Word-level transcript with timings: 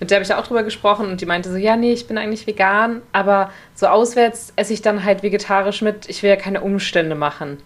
mit 0.00 0.10
der 0.10 0.16
habe 0.16 0.24
ich 0.24 0.32
auch 0.32 0.46
drüber 0.46 0.62
gesprochen 0.62 1.06
und 1.10 1.20
die 1.20 1.26
meinte 1.26 1.50
so, 1.50 1.56
ja, 1.56 1.76
nee, 1.76 1.92
ich 1.92 2.06
bin 2.06 2.18
eigentlich 2.18 2.46
vegan, 2.46 3.02
aber 3.12 3.50
so 3.74 3.86
auswärts 3.86 4.52
esse 4.56 4.72
ich 4.72 4.82
dann 4.82 5.04
halt 5.04 5.22
vegetarisch 5.22 5.82
mit. 5.82 6.08
Ich 6.08 6.22
will 6.22 6.30
ja 6.30 6.36
keine 6.36 6.60
Umstände 6.60 7.14
machen. 7.14 7.58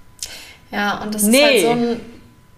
Ja, 0.71 1.03
und 1.03 1.15
das 1.15 1.23
nee. 1.25 1.39
ist 1.39 1.45
halt 1.45 1.61
so 1.61 1.71
ein 1.71 2.01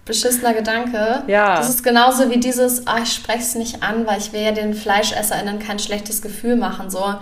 beschissener 0.05 0.55
Gedanke. 0.55 1.23
Ja. 1.27 1.57
Das 1.57 1.69
ist 1.69 1.83
genauso 1.83 2.31
wie 2.31 2.39
dieses, 2.39 2.87
ah, 2.87 2.99
ich 3.03 3.13
spreche 3.13 3.41
es 3.41 3.55
nicht 3.55 3.83
an, 3.83 4.07
weil 4.07 4.19
ich 4.19 4.33
will 4.33 4.43
ja 4.43 4.53
den 4.53 4.75
FleischesserInnen 4.75 5.59
kein 5.59 5.79
schlechtes 5.79 6.23
Gefühl 6.23 6.57
machen. 6.57 6.91
So. 6.91 7.15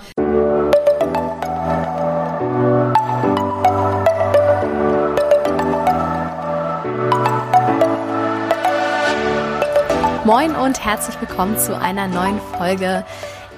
Moin 10.25 10.55
und 10.55 10.85
herzlich 10.85 11.21
willkommen 11.21 11.59
zu 11.59 11.77
einer 11.77 12.07
neuen 12.07 12.41
Folge 12.57 13.05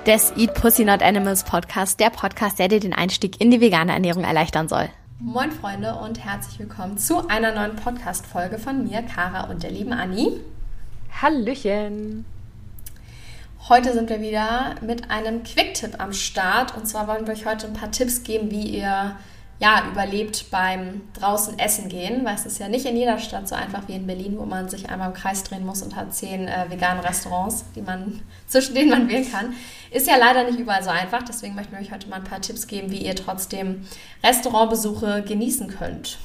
des 0.07 0.33
Eat 0.35 0.55
Pussy 0.55 0.87
Not 0.87 1.03
Animals 1.03 1.45
Podcast, 1.45 2.01
der 2.01 2.09
Podcast, 2.09 2.59
der 2.59 2.69
dir 2.69 2.81
den 2.81 2.95
Einstieg 2.95 3.39
in 3.39 3.51
die 3.51 3.61
vegane 3.61 3.93
Ernährung 3.93 4.25
erleichtern 4.25 4.67
soll. 4.67 4.89
Moin 5.19 5.53
Freunde 5.53 5.95
und 5.97 6.25
herzlich 6.25 6.59
willkommen 6.59 6.97
zu 6.97 7.29
einer 7.29 7.53
neuen 7.53 7.77
Podcast-Folge 7.77 8.57
von 8.57 8.83
mir, 8.83 9.03
Kara 9.03 9.51
und 9.51 9.63
der 9.63 9.73
lieben 9.73 9.93
Anni. 9.93 10.41
Hallöchen! 11.21 12.25
Heute 13.69 13.93
sind 13.93 14.09
wir 14.09 14.23
wieder 14.23 14.77
mit 14.81 15.11
einem 15.11 15.43
Quick-Tipp 15.43 15.97
am 15.99 16.15
Start 16.15 16.75
und 16.75 16.89
zwar 16.89 17.07
wollen 17.09 17.27
wir 17.27 17.35
euch 17.35 17.45
heute 17.45 17.67
ein 17.67 17.75
paar 17.75 17.91
Tipps 17.91 18.23
geben, 18.23 18.51
wie 18.51 18.79
ihr 18.79 19.17
ja, 19.61 19.85
überlebt 19.91 20.51
beim 20.51 21.03
draußen 21.19 21.59
essen 21.59 21.89
gehen, 21.89 22.25
weil 22.25 22.35
es 22.35 22.45
ist 22.45 22.59
ja 22.59 22.69
nicht 22.69 22.87
in 22.87 22.97
jeder 22.97 23.19
Stadt 23.19 23.49
so 23.49 23.55
einfach 23.55 23.87
wie 23.87 23.95
in 23.95 24.07
Berlin, 24.07 24.37
wo 24.37 24.45
man 24.45 24.69
sich 24.69 24.91
einmal 24.91 25.09
im 25.09 25.15
Kreis 25.15 25.45
drehen 25.45 25.65
muss 25.65 25.83
und 25.83 25.95
hat 25.95 26.13
zehn 26.13 26.49
äh, 26.49 26.67
vegane 26.69 27.05
Restaurants, 27.05 27.65
die 27.75 27.83
man, 27.83 28.21
zwischen 28.49 28.75
denen 28.75 28.91
man 28.91 29.09
wählen 29.09 29.31
kann. 29.31 29.55
Ist 29.91 30.09
ja 30.09 30.17
leider 30.17 30.45
nicht 30.45 30.59
überall 30.59 30.83
so 30.83 30.91
einfach, 30.91 31.23
deswegen 31.23 31.55
möchten 31.55 31.73
wir 31.73 31.81
euch 31.81 31.93
heute 31.93 32.09
mal 32.09 32.17
ein 32.17 32.25
paar 32.25 32.41
Tipps 32.41 32.67
geben, 32.67 32.91
wie 32.91 33.05
ihr 33.05 33.15
trotzdem 33.15 33.87
Restaurantbesuche 34.25 35.23
genießen 35.23 35.69
könnt. 35.69 36.19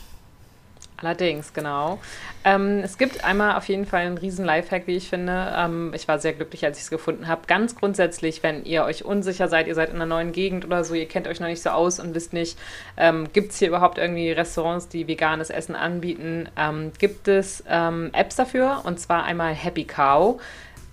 Allerdings, 1.02 1.53
genau. 1.53 2.00
Ähm, 2.44 2.80
es 2.83 2.97
gibt 2.97 3.23
einmal 3.23 3.55
auf 3.55 3.69
jeden 3.69 3.86
Fall 3.86 4.02
einen 4.02 4.17
riesen 4.17 4.44
Lifehack, 4.44 4.86
wie 4.86 4.97
ich 4.97 5.09
finde. 5.09 5.53
Ähm, 5.55 5.94
ich 5.95 6.08
war 6.08 6.19
sehr 6.19 6.33
glücklich, 6.33 6.66
als 6.66 6.78
ich 6.78 6.83
es 6.83 6.89
gefunden 6.89 7.28
habe. 7.28 7.42
Ganz 7.47 7.75
grundsätzlich, 7.75 8.44
wenn 8.44 8.66
ihr 8.66 8.83
euch 8.83 9.05
unsicher 9.05 9.47
seid, 9.47 9.67
ihr 9.67 9.75
seid 9.75 9.89
in 9.89 9.95
einer 9.95 10.05
neuen 10.05 10.33
Gegend 10.33 10.66
oder 10.66 10.83
so, 10.83 10.94
ihr 10.94 11.08
kennt 11.08 11.27
euch 11.27 11.39
noch 11.39 11.47
nicht 11.47 11.61
so 11.61 11.70
aus 11.70 12.00
und 12.00 12.16
wisst 12.16 12.33
nicht, 12.33 12.59
ähm, 12.97 13.30
gibt 13.31 13.52
es 13.52 13.59
hier 13.59 13.70
überhaupt 13.70 13.97
irgendwie 13.97 14.31
Restaurants, 14.31 14.89
die 14.89 15.08
veganes 15.08 15.50
Essen 15.50 15.75
anbieten, 15.75 16.50
ähm, 16.58 16.92
gibt 17.00 17.30
es 17.30 17.64
ähm, 17.70 18.09
Apps 18.14 18.36
dafür 18.36 18.81
und 18.83 19.00
zwar 19.00 19.23
einmal 19.23 19.53
Happy 19.53 19.86
Cow. 19.86 20.42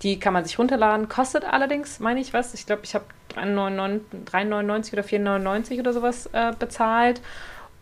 Die 0.03 0.21
kann 0.21 0.35
man 0.35 0.45
sich 0.45 0.59
runterladen, 0.59 1.09
kostet 1.09 1.45
allerdings, 1.45 2.01
meine 2.01 2.21
ich 2.21 2.33
was, 2.33 2.55
ich 2.55 2.67
glaube, 2.67 2.83
ich 2.85 2.95
habe 2.95 3.07
3,99 3.35 4.93
oder 4.93 5.03
4,99 5.03 5.81
oder 5.81 5.93
sowas 5.93 6.29
äh, 6.33 6.53
bezahlt. 6.57 7.21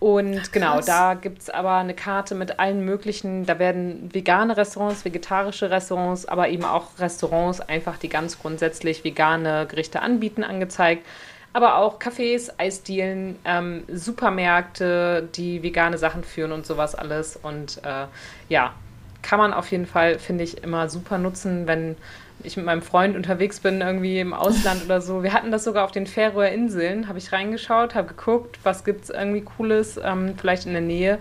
Und 0.04 0.38
Ach, 0.38 0.52
genau, 0.52 0.80
da 0.82 1.14
gibt 1.14 1.40
es 1.40 1.48
aber 1.48 1.76
eine 1.76 1.94
Karte 1.94 2.34
mit 2.34 2.58
allen 2.58 2.84
möglichen, 2.84 3.46
da 3.46 3.58
werden 3.58 4.10
vegane 4.12 4.54
Restaurants, 4.54 5.02
vegetarische 5.06 5.70
Restaurants, 5.70 6.26
aber 6.26 6.50
eben 6.50 6.66
auch 6.66 6.98
Restaurants 6.98 7.62
einfach, 7.62 7.96
die 7.96 8.10
ganz 8.10 8.38
grundsätzlich 8.38 9.02
vegane 9.02 9.66
Gerichte 9.66 10.02
anbieten, 10.02 10.44
angezeigt. 10.44 11.06
Aber 11.54 11.78
auch 11.78 11.98
Cafés, 11.98 12.50
Eisdielen, 12.58 13.36
ähm, 13.46 13.84
Supermärkte, 13.90 15.26
die 15.36 15.62
vegane 15.62 15.96
Sachen 15.96 16.22
führen 16.22 16.52
und 16.52 16.66
sowas 16.66 16.94
alles. 16.94 17.38
Und 17.42 17.80
äh, 17.82 18.04
ja, 18.50 18.74
kann 19.22 19.38
man 19.38 19.54
auf 19.54 19.70
jeden 19.70 19.86
Fall, 19.86 20.18
finde 20.18 20.44
ich, 20.44 20.62
immer 20.62 20.90
super 20.90 21.16
nutzen, 21.16 21.66
wenn 21.66 21.96
ich 22.44 22.56
mit 22.56 22.66
meinem 22.66 22.82
Freund 22.82 23.16
unterwegs 23.16 23.60
bin, 23.60 23.80
irgendwie 23.80 24.20
im 24.20 24.32
Ausland 24.32 24.84
oder 24.84 25.00
so. 25.00 25.22
Wir 25.22 25.32
hatten 25.32 25.50
das 25.50 25.64
sogar 25.64 25.84
auf 25.84 25.92
den 25.92 26.06
Färöer 26.06 26.50
Inseln, 26.50 27.08
habe 27.08 27.18
ich 27.18 27.32
reingeschaut, 27.32 27.94
habe 27.94 28.08
geguckt, 28.08 28.58
was 28.62 28.84
gibt 28.84 29.04
es 29.04 29.10
irgendwie 29.10 29.42
Cooles, 29.42 29.98
ähm, 30.02 30.34
vielleicht 30.38 30.66
in 30.66 30.72
der 30.72 30.82
Nähe 30.82 31.18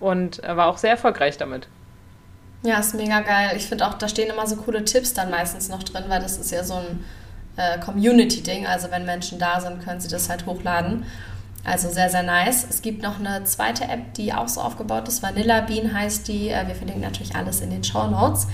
und 0.00 0.42
äh, 0.44 0.56
war 0.56 0.66
auch 0.66 0.78
sehr 0.78 0.90
erfolgreich 0.90 1.38
damit. 1.38 1.68
Ja, 2.62 2.78
ist 2.78 2.94
mega 2.94 3.20
geil. 3.20 3.52
Ich 3.56 3.66
finde 3.66 3.86
auch, 3.86 3.94
da 3.94 4.08
stehen 4.08 4.30
immer 4.30 4.46
so 4.46 4.56
coole 4.56 4.84
Tipps 4.84 5.14
dann 5.14 5.30
meistens 5.30 5.68
noch 5.68 5.82
drin, 5.82 6.04
weil 6.08 6.20
das 6.20 6.38
ist 6.38 6.50
ja 6.50 6.64
so 6.64 6.74
ein 6.74 7.04
äh, 7.56 7.78
Community-Ding. 7.78 8.66
Also 8.66 8.90
wenn 8.90 9.04
Menschen 9.04 9.38
da 9.38 9.60
sind, 9.60 9.84
können 9.84 10.00
sie 10.00 10.08
das 10.08 10.28
halt 10.28 10.46
hochladen. 10.46 11.04
Also 11.66 11.90
sehr, 11.90 12.08
sehr 12.08 12.22
nice. 12.22 12.64
Es 12.70 12.80
gibt 12.80 13.02
noch 13.02 13.18
eine 13.18 13.42
zweite 13.42 13.84
App, 13.84 14.14
die 14.14 14.32
auch 14.32 14.46
so 14.46 14.60
aufgebaut 14.60 15.08
ist. 15.08 15.20
Vanilla 15.20 15.62
Bean 15.62 15.92
heißt 15.92 16.28
die. 16.28 16.48
Äh, 16.48 16.68
wir 16.68 16.76
verlinken 16.76 17.02
natürlich 17.02 17.34
alles 17.34 17.60
in 17.60 17.70
den 17.70 17.82
Show 17.82 18.06
Notes. 18.06 18.46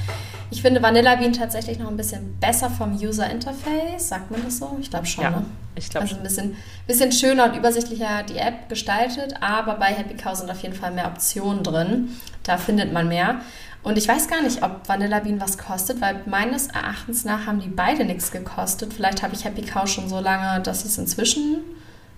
Ich 0.51 0.63
finde 0.63 0.83
Vanilla 0.83 1.17
Bean 1.17 1.35
tatsächlich 1.35 1.79
noch 1.79 1.89
ein 1.89 1.97
bisschen 1.99 2.39
besser 2.41 2.71
vom 2.71 2.97
User 2.97 3.29
Interface. 3.29 4.09
Sagt 4.09 4.31
man 4.31 4.43
das 4.43 4.57
so? 4.57 4.79
Ich 4.81 4.89
glaube 4.89 5.05
schon. 5.05 5.25
Ja, 5.25 5.31
ne? 5.31 5.45
ich 5.75 5.91
glaube 5.91 6.05
Also 6.05 6.17
ein 6.17 6.23
bisschen, 6.23 6.57
bisschen 6.87 7.13
schöner 7.13 7.45
und 7.45 7.55
übersichtlicher 7.55 8.23
die 8.23 8.39
App 8.39 8.71
gestaltet, 8.71 9.35
aber 9.43 9.75
bei 9.75 9.87
Happy 9.87 10.15
Cow 10.15 10.35
sind 10.35 10.51
auf 10.51 10.63
jeden 10.63 10.75
Fall 10.75 10.93
mehr 10.93 11.07
Optionen 11.07 11.63
drin. 11.63 12.17
Da 12.45 12.57
findet 12.57 12.95
man 12.95 13.09
mehr. 13.09 13.43
Und 13.83 13.99
ich 13.99 14.09
weiß 14.09 14.29
gar 14.29 14.43
nicht, 14.43 14.63
ob 14.63 14.89
Vanilla 14.89 15.21
Bean 15.21 15.39
was 15.39 15.59
kostet, 15.59 16.01
weil 16.01 16.23
meines 16.25 16.69
Erachtens 16.69 17.27
nach 17.27 17.45
haben 17.47 17.61
die 17.61 17.69
beide 17.69 18.07
nichts 18.07 18.31
gekostet. 18.31 18.95
Vielleicht 18.95 19.23
habe 19.23 19.35
ich 19.35 19.45
Happy 19.45 19.61
Cow 19.61 19.87
schon 19.87 20.09
so 20.09 20.19
lange, 20.19 20.63
dass 20.63 20.87
es 20.87 20.97
inzwischen 20.97 21.59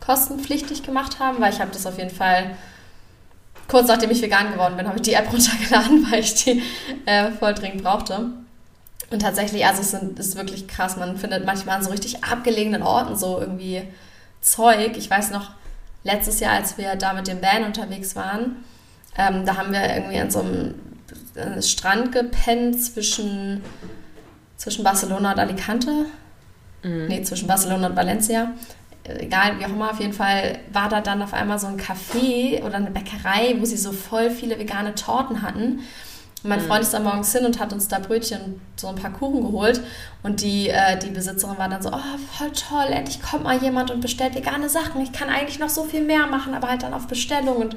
kostenpflichtig 0.05 0.83
gemacht 0.83 1.19
haben, 1.19 1.41
weil 1.41 1.53
ich 1.53 1.61
habe 1.61 1.71
das 1.73 1.87
auf 1.87 1.99
jeden 1.99 2.15
Fall 2.15 2.57
kurz 3.69 3.89
nachdem 3.89 4.11
ich 4.11 4.23
vegan 4.23 4.53
geworden 4.53 4.77
bin, 4.77 4.87
habe 4.87 4.97
ich 4.97 5.03
die 5.03 5.15
App 5.15 5.27
runtergeladen, 5.33 6.11
weil 6.11 6.21
ich 6.21 6.35
die 6.45 6.63
äh, 7.07 7.31
voll 7.33 7.55
dringend 7.55 7.83
brauchte. 7.83 8.31
Und 9.11 9.21
tatsächlich, 9.21 9.65
also 9.67 9.81
es 9.81 9.91
sind, 9.91 10.19
ist 10.19 10.37
wirklich 10.37 10.67
krass. 10.67 10.97
Man 10.97 11.17
findet 11.17 11.45
manchmal 11.45 11.77
an 11.77 11.85
so 11.85 11.91
richtig 11.91 12.25
abgelegenen 12.25 12.83
Orten 12.83 13.17
so 13.17 13.39
irgendwie 13.39 13.83
Zeug. 14.41 14.97
Ich 14.97 15.09
weiß 15.09 15.31
noch, 15.31 15.51
letztes 16.03 16.41
Jahr, 16.41 16.53
als 16.53 16.79
wir 16.79 16.97
da 16.97 17.13
mit 17.13 17.27
dem 17.27 17.41
Van 17.41 17.65
unterwegs 17.65 18.17
waren, 18.17 18.65
ähm, 19.17 19.47
da 19.47 19.57
haben 19.57 19.73
wir 19.73 19.83
irgendwie 19.95 20.19
an 20.19 20.31
so 20.31 20.41
einem 20.41 20.75
äh, 21.35 21.63
Strand 21.63 22.13
gepennt 22.13 22.83
zwischen, 22.83 23.63
zwischen 24.57 24.83
Barcelona 24.83 25.33
und 25.33 25.39
Alicante. 25.39 26.07
Mhm. 26.83 27.07
Nee, 27.07 27.23
zwischen 27.23 27.47
Barcelona 27.47 27.89
und 27.89 27.97
Valencia 27.97 28.53
egal 29.05 29.59
wie 29.59 29.65
auch 29.65 29.71
immer, 29.71 29.91
auf 29.91 30.01
jeden 30.01 30.13
Fall 30.13 30.59
war 30.73 30.89
da 30.89 31.01
dann 31.01 31.23
auf 31.23 31.35
einmal 31.35 31.59
so 31.59 31.67
ein 31.67 31.79
Café 31.79 32.63
oder 32.63 32.77
eine 32.77 32.91
Bäckerei, 32.91 33.57
wo 33.59 33.65
sie 33.65 33.77
so 33.77 33.93
voll 33.93 34.31
viele 34.31 34.59
vegane 34.59 34.95
Torten 34.95 35.43
hatten. 35.43 35.81
Und 36.43 36.51
mein 36.51 36.63
mhm. 36.63 36.67
Freund 36.67 36.83
ist 36.83 36.93
da 36.93 37.01
morgens 37.01 37.33
hin 37.33 37.45
und 37.45 37.59
hat 37.59 37.73
uns 37.73 37.89
da 37.89 37.99
Brötchen 37.99 38.41
und 38.43 38.61
so 38.77 38.89
ein 38.89 38.97
paar 38.97 39.13
Kuchen 39.13 39.43
geholt. 39.43 39.81
Und 40.23 40.43
die, 40.43 40.69
äh, 40.69 40.99
die 40.99 41.11
Besitzerin 41.11 41.59
war 41.59 41.69
dann 41.69 41.83
so, 41.83 41.91
oh, 41.91 42.19
voll 42.33 42.51
toll, 42.53 42.93
endlich 42.93 43.23
kommt 43.23 43.45
mal 43.45 43.57
jemand 43.63 43.91
und 43.91 44.01
bestellt 44.01 44.35
vegane 44.35 44.69
Sachen. 44.69 45.01
Ich 45.03 45.13
kann 45.13 45.29
eigentlich 45.29 45.59
noch 45.59 45.71
so 45.71 45.85
viel 45.85 46.03
mehr 46.03 46.27
machen, 46.27 46.55
aber 46.55 46.69
halt 46.69 46.83
dann 46.83 46.95
auf 46.95 47.07
Bestellung. 47.07 47.57
Und 47.57 47.77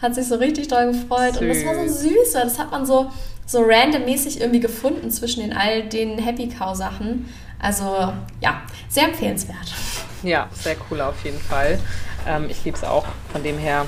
hat 0.00 0.14
sich 0.14 0.26
so 0.26 0.36
richtig 0.36 0.68
doll 0.68 0.92
gefreut. 0.92 1.34
Süß. 1.34 1.40
Und 1.40 1.48
das 1.48 1.64
war 1.64 1.74
so 1.74 1.92
süß, 1.92 2.34
weil 2.34 2.44
das 2.44 2.58
hat 2.58 2.70
man 2.70 2.86
so, 2.86 3.10
so 3.46 3.62
randommäßig 3.62 4.40
irgendwie 4.40 4.60
gefunden 4.60 5.10
zwischen 5.10 5.40
den 5.40 5.52
all 5.52 5.88
den 5.88 6.18
Happy 6.18 6.48
Cow 6.48 6.76
Sachen. 6.76 7.28
Also 7.60 8.12
ja, 8.40 8.62
sehr 8.88 9.04
empfehlenswert. 9.04 9.74
Ja, 10.22 10.48
sehr 10.52 10.76
cool 10.90 11.00
auf 11.00 11.24
jeden 11.24 11.38
Fall. 11.38 11.78
Ähm, 12.26 12.46
ich 12.48 12.64
liebe 12.64 12.76
es 12.76 12.84
auch. 12.84 13.06
Von 13.32 13.42
dem 13.42 13.58
her 13.58 13.86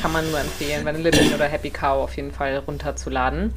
kann 0.00 0.12
man 0.12 0.28
nur 0.30 0.40
empfehlen, 0.40 0.84
Vanilla 0.84 1.10
Bean 1.10 1.34
oder 1.34 1.46
Happy 1.46 1.70
Cow 1.70 2.04
auf 2.04 2.16
jeden 2.16 2.32
Fall 2.32 2.58
runterzuladen. 2.66 3.52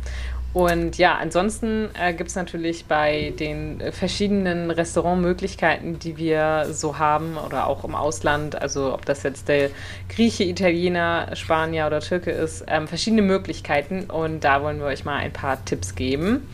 Und 0.54 0.98
ja, 0.98 1.18
ansonsten 1.18 1.90
äh, 2.00 2.14
gibt 2.14 2.30
es 2.30 2.38
natürlich 2.38 2.86
bei 2.86 3.34
den 3.38 3.84
verschiedenen 3.92 4.72
Restaurantmöglichkeiten, 4.72 6.00
die 6.00 6.16
wir 6.16 6.68
so 6.72 6.98
haben 6.98 7.36
oder 7.38 7.68
auch 7.68 7.84
im 7.84 7.94
Ausland, 7.94 8.56
also 8.62 8.94
ob 8.94 9.06
das 9.06 9.24
jetzt 9.24 9.50
der 9.50 9.70
Grieche, 10.08 10.46
Italiener, 10.46 11.28
Spanier 11.36 11.88
oder 11.88 12.00
Türke 12.00 12.32
ist, 12.32 12.64
ähm, 12.70 12.88
verschiedene 12.88 13.22
Möglichkeiten. 13.22 14.06
Und 14.06 14.46
da 14.46 14.64
wollen 14.64 14.80
wir 14.80 14.86
euch 14.86 15.04
mal 15.04 15.18
ein 15.18 15.34
paar 15.34 15.64
Tipps 15.66 15.94
geben. 15.94 16.48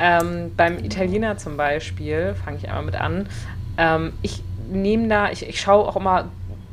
Ähm, 0.00 0.52
beim 0.56 0.78
Italiener 0.78 1.36
zum 1.36 1.56
Beispiel, 1.56 2.36
fange 2.44 2.58
ich 2.58 2.68
einmal 2.68 2.84
mit 2.84 2.94
an. 2.94 3.28
Ähm, 3.78 4.12
ich 4.22 4.44
nehme 4.70 5.08
da, 5.08 5.30
ich, 5.30 5.48
ich 5.48 5.60
schaue 5.60 5.86
auch 5.86 5.96
immer, 5.96 6.30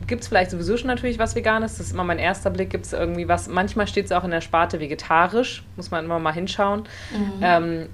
gibt 0.07 0.21
es 0.21 0.27
vielleicht 0.27 0.51
sowieso 0.51 0.77
schon 0.77 0.87
natürlich 0.87 1.19
was 1.19 1.35
Veganes? 1.35 1.77
Das 1.77 1.87
ist 1.87 1.93
immer 1.93 2.03
mein 2.03 2.19
erster 2.19 2.49
Blick. 2.49 2.69
Gibt 2.69 2.85
es 2.85 2.93
irgendwie 2.93 3.27
was? 3.27 3.47
Manchmal 3.47 3.87
steht 3.87 4.05
es 4.05 4.11
auch 4.11 4.23
in 4.23 4.31
der 4.31 4.41
Sparte 4.41 4.79
vegetarisch, 4.79 5.63
muss 5.75 5.91
man 5.91 6.05
immer 6.05 6.19
mal 6.19 6.33
hinschauen. 6.33 6.83
Mhm. 7.11 7.39
Ähm, 7.41 7.89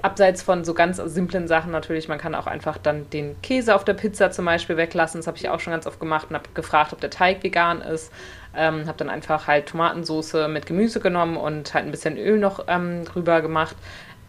abseits 0.00 0.42
von 0.42 0.64
so 0.64 0.74
ganz 0.74 0.98
simplen 0.98 1.48
Sachen 1.48 1.72
natürlich, 1.72 2.08
man 2.08 2.18
kann 2.18 2.34
auch 2.34 2.46
einfach 2.46 2.76
dann 2.76 3.08
den 3.10 3.40
Käse 3.40 3.74
auf 3.74 3.84
der 3.84 3.94
Pizza 3.94 4.30
zum 4.30 4.44
Beispiel 4.44 4.76
weglassen. 4.76 5.18
Das 5.18 5.26
habe 5.26 5.38
ich 5.38 5.48
auch 5.48 5.60
schon 5.60 5.72
ganz 5.72 5.86
oft 5.86 5.98
gemacht 5.98 6.26
und 6.28 6.36
habe 6.36 6.48
gefragt, 6.52 6.92
ob 6.92 7.00
der 7.00 7.10
Teig 7.10 7.42
vegan 7.42 7.80
ist. 7.80 8.12
Ähm, 8.54 8.86
habe 8.86 8.98
dann 8.98 9.08
einfach 9.08 9.46
halt 9.46 9.66
Tomatensoße 9.66 10.46
mit 10.48 10.66
Gemüse 10.66 11.00
genommen 11.00 11.36
und 11.36 11.74
halt 11.74 11.86
ein 11.86 11.90
bisschen 11.90 12.18
Öl 12.18 12.38
noch 12.38 12.64
ähm, 12.68 13.04
drüber 13.04 13.40
gemacht. 13.40 13.76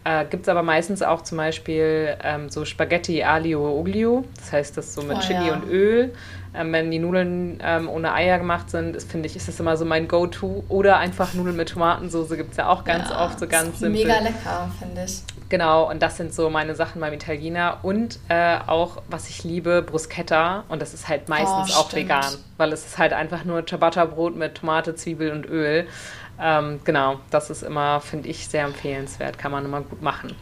Äh, 0.06 0.24
gibt 0.24 0.44
es 0.44 0.48
aber 0.48 0.62
meistens 0.62 1.02
auch 1.02 1.22
zum 1.22 1.38
Beispiel 1.38 2.16
ähm, 2.22 2.48
so 2.48 2.64
Spaghetti 2.64 3.22
Alio 3.24 3.68
Oglio. 3.78 4.24
Das 4.36 4.52
heißt, 4.52 4.76
das 4.76 4.94
so 4.94 5.02
mit 5.02 5.16
Oh, 5.16 5.20
Chili 5.20 5.48
ja. 5.48 5.54
und 5.54 5.68
Öl. 5.68 6.14
Ähm, 6.54 6.72
wenn 6.72 6.90
die 6.90 6.98
Nudeln 6.98 7.60
ähm, 7.62 7.88
ohne 7.88 8.14
Eier 8.14 8.38
gemacht 8.38 8.70
sind, 8.70 9.02
finde 9.02 9.26
ich, 9.26 9.36
ist 9.36 9.46
das 9.48 9.60
immer 9.60 9.76
so 9.76 9.84
mein 9.84 10.08
Go-To. 10.08 10.64
Oder 10.68 10.96
einfach 10.98 11.34
Nudeln 11.34 11.56
mit 11.56 11.68
Tomatensauce 11.70 12.30
gibt 12.30 12.52
es 12.52 12.56
ja 12.56 12.68
auch 12.68 12.84
ganz 12.84 13.10
Ja, 13.10 13.26
oft, 13.26 13.38
so 13.40 13.46
ganz 13.46 13.80
simpel. 13.80 14.04
Mega 14.06 14.18
lecker, 14.20 14.70
finde 14.78 15.04
ich. 15.04 15.22
Genau, 15.48 15.88
und 15.90 16.00
das 16.02 16.16
sind 16.16 16.32
so 16.32 16.48
meine 16.50 16.74
Sachen 16.74 17.00
beim 17.00 17.12
Italiener. 17.12 17.78
Und 17.82 18.18
äh, 18.28 18.56
auch, 18.66 19.02
was 19.08 19.28
ich 19.28 19.44
liebe, 19.44 19.82
Bruschetta. 19.82 20.64
Und 20.68 20.80
das 20.80 20.94
ist 20.94 21.08
halt 21.08 21.28
meistens 21.28 21.76
Oh, 21.76 21.80
auch 21.80 21.92
vegan, 21.92 22.24
weil 22.56 22.72
es 22.72 22.86
ist 22.86 22.96
halt 22.98 23.12
einfach 23.12 23.44
nur 23.44 23.64
Ciabatta-Brot 23.66 24.34
mit 24.34 24.54
Tomate, 24.54 24.94
Zwiebel 24.94 25.32
und 25.32 25.46
Öl. 25.46 25.86
Ähm, 26.40 26.80
genau, 26.84 27.18
das 27.30 27.50
ist 27.50 27.62
immer, 27.62 28.00
finde 28.00 28.28
ich, 28.28 28.46
sehr 28.48 28.64
empfehlenswert. 28.64 29.38
Kann 29.38 29.52
man 29.52 29.64
immer 29.64 29.80
gut 29.80 30.02
machen. 30.02 30.34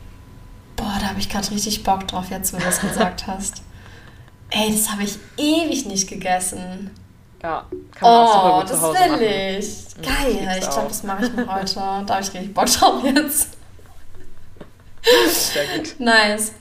Boah, 0.76 0.92
da 1.00 1.08
habe 1.08 1.20
ich 1.20 1.28
gerade 1.28 1.48
richtig 1.50 1.84
Bock 1.84 2.06
drauf, 2.08 2.26
jetzt 2.30 2.52
wo 2.52 2.56
du 2.58 2.64
das 2.64 2.80
gesagt 2.80 3.26
hast. 3.26 3.62
Ey, 4.50 4.70
das 4.72 4.90
habe 4.90 5.04
ich 5.04 5.18
ewig 5.36 5.86
nicht 5.86 6.08
gegessen. 6.08 6.90
Ja, 7.42 7.66
kann 7.94 8.02
man 8.02 8.10
auch 8.10 8.32
super 8.34 8.54
Oh, 8.54 8.58
gut 8.60 8.68
zu 8.68 8.74
das 8.74 8.82
Hause 8.82 8.98
will 8.98 9.08
machen. 9.10 9.22
ich. 9.22 9.66
ich 9.66 10.02
Geil, 10.02 10.48
lieb's 10.54 10.66
ich 10.66 10.70
glaube, 10.72 10.88
das 10.88 11.02
mache 11.02 11.26
ich 11.26 11.32
mir 11.32 11.54
heute. 11.54 11.74
Da 12.06 12.14
habe 12.14 12.22
ich 12.22 12.32
richtig 12.34 12.54
Bock 12.54 12.66
drauf 12.66 13.04
jetzt. 13.04 13.56
Sehr 15.28 15.66
gut. 15.76 15.94
Nice. 16.00 16.52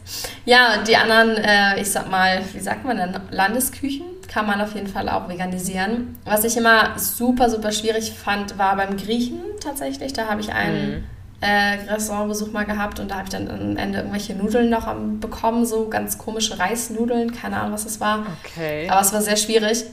Ja, 0.46 0.78
und 0.78 0.88
die 0.88 0.98
anderen, 0.98 1.38
äh, 1.38 1.80
ich 1.80 1.90
sag 1.90 2.10
mal, 2.12 2.44
wie 2.54 2.60
sagt 2.60 2.84
man 2.84 2.98
denn, 2.98 3.18
Landesküchen 3.32 4.04
kann 4.34 4.48
man 4.48 4.60
auf 4.62 4.74
jeden 4.74 4.88
Fall 4.88 5.10
auch 5.10 5.30
veganisieren. 5.30 6.18
Was 6.26 6.44
ich 6.44 6.58
immer 6.58 6.98
super, 6.98 7.50
super 7.50 7.72
schwierig 7.72 8.12
fand, 8.14 8.58
war 8.58 8.76
beim 8.76 8.98
Griechen 8.98 9.40
tatsächlich. 9.62 10.14
Da 10.14 10.28
habe 10.28 10.42
ich 10.42 10.52
einen 10.52 10.92
Mhm. 10.92 11.04
äh, 11.42 11.92
Restaurantbesuch 11.94 12.52
mal 12.52 12.64
gehabt 12.66 13.00
und 13.00 13.12
da 13.12 13.16
habe 13.16 13.26
ich 13.26 13.30
dann 13.30 13.50
am 13.50 13.78
Ende 13.78 14.00
irgendwelche 14.00 14.34
Nudeln 14.34 14.70
noch 14.70 14.92
bekommen, 15.20 15.66
so 15.66 15.88
ganz 15.90 16.18
komische 16.18 16.58
Reisnudeln, 16.58 17.32
keine 17.34 17.58
Ahnung, 17.58 17.74
was 17.74 17.84
das 17.84 18.00
war. 18.00 18.26
Okay. 18.44 18.88
Aber 18.90 19.02
es 19.02 19.12
war 19.14 19.22
sehr 19.22 19.36
schwierig. 19.38 19.84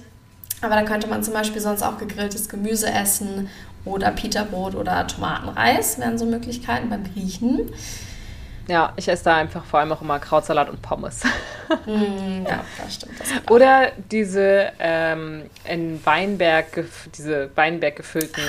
Aber 0.62 0.74
da 0.74 0.82
könnte 0.84 1.06
man 1.08 1.22
zum 1.22 1.34
Beispiel 1.34 1.60
sonst 1.60 1.82
auch 1.82 1.98
gegrilltes 1.98 2.48
Gemüse 2.48 2.90
essen 2.90 3.48
oder 3.84 4.10
Pita-Brot 4.10 4.74
oder 4.74 5.06
Tomatenreis 5.06 5.98
wären 5.98 6.18
so 6.18 6.24
Möglichkeiten 6.26 6.88
beim 6.88 7.02
Griechen. 7.12 7.70
Ja, 8.68 8.92
ich 8.96 9.08
esse 9.08 9.24
da 9.24 9.36
einfach 9.36 9.64
vor 9.64 9.80
allem 9.80 9.92
auch 9.92 10.02
immer 10.02 10.18
Krautsalat 10.18 10.68
und 10.68 10.82
Pommes. 10.82 11.22
Mm, 11.86 12.46
ja, 12.48 12.64
das 12.82 12.96
stimmt. 12.96 13.20
Das. 13.20 13.28
Oder 13.48 13.92
diese 14.10 14.72
ähm, 14.80 15.48
in 15.64 16.04
Weinberg, 16.04 16.84
diese 17.16 17.48
Weinberg 17.54 17.94
gefüllten, 17.94 18.42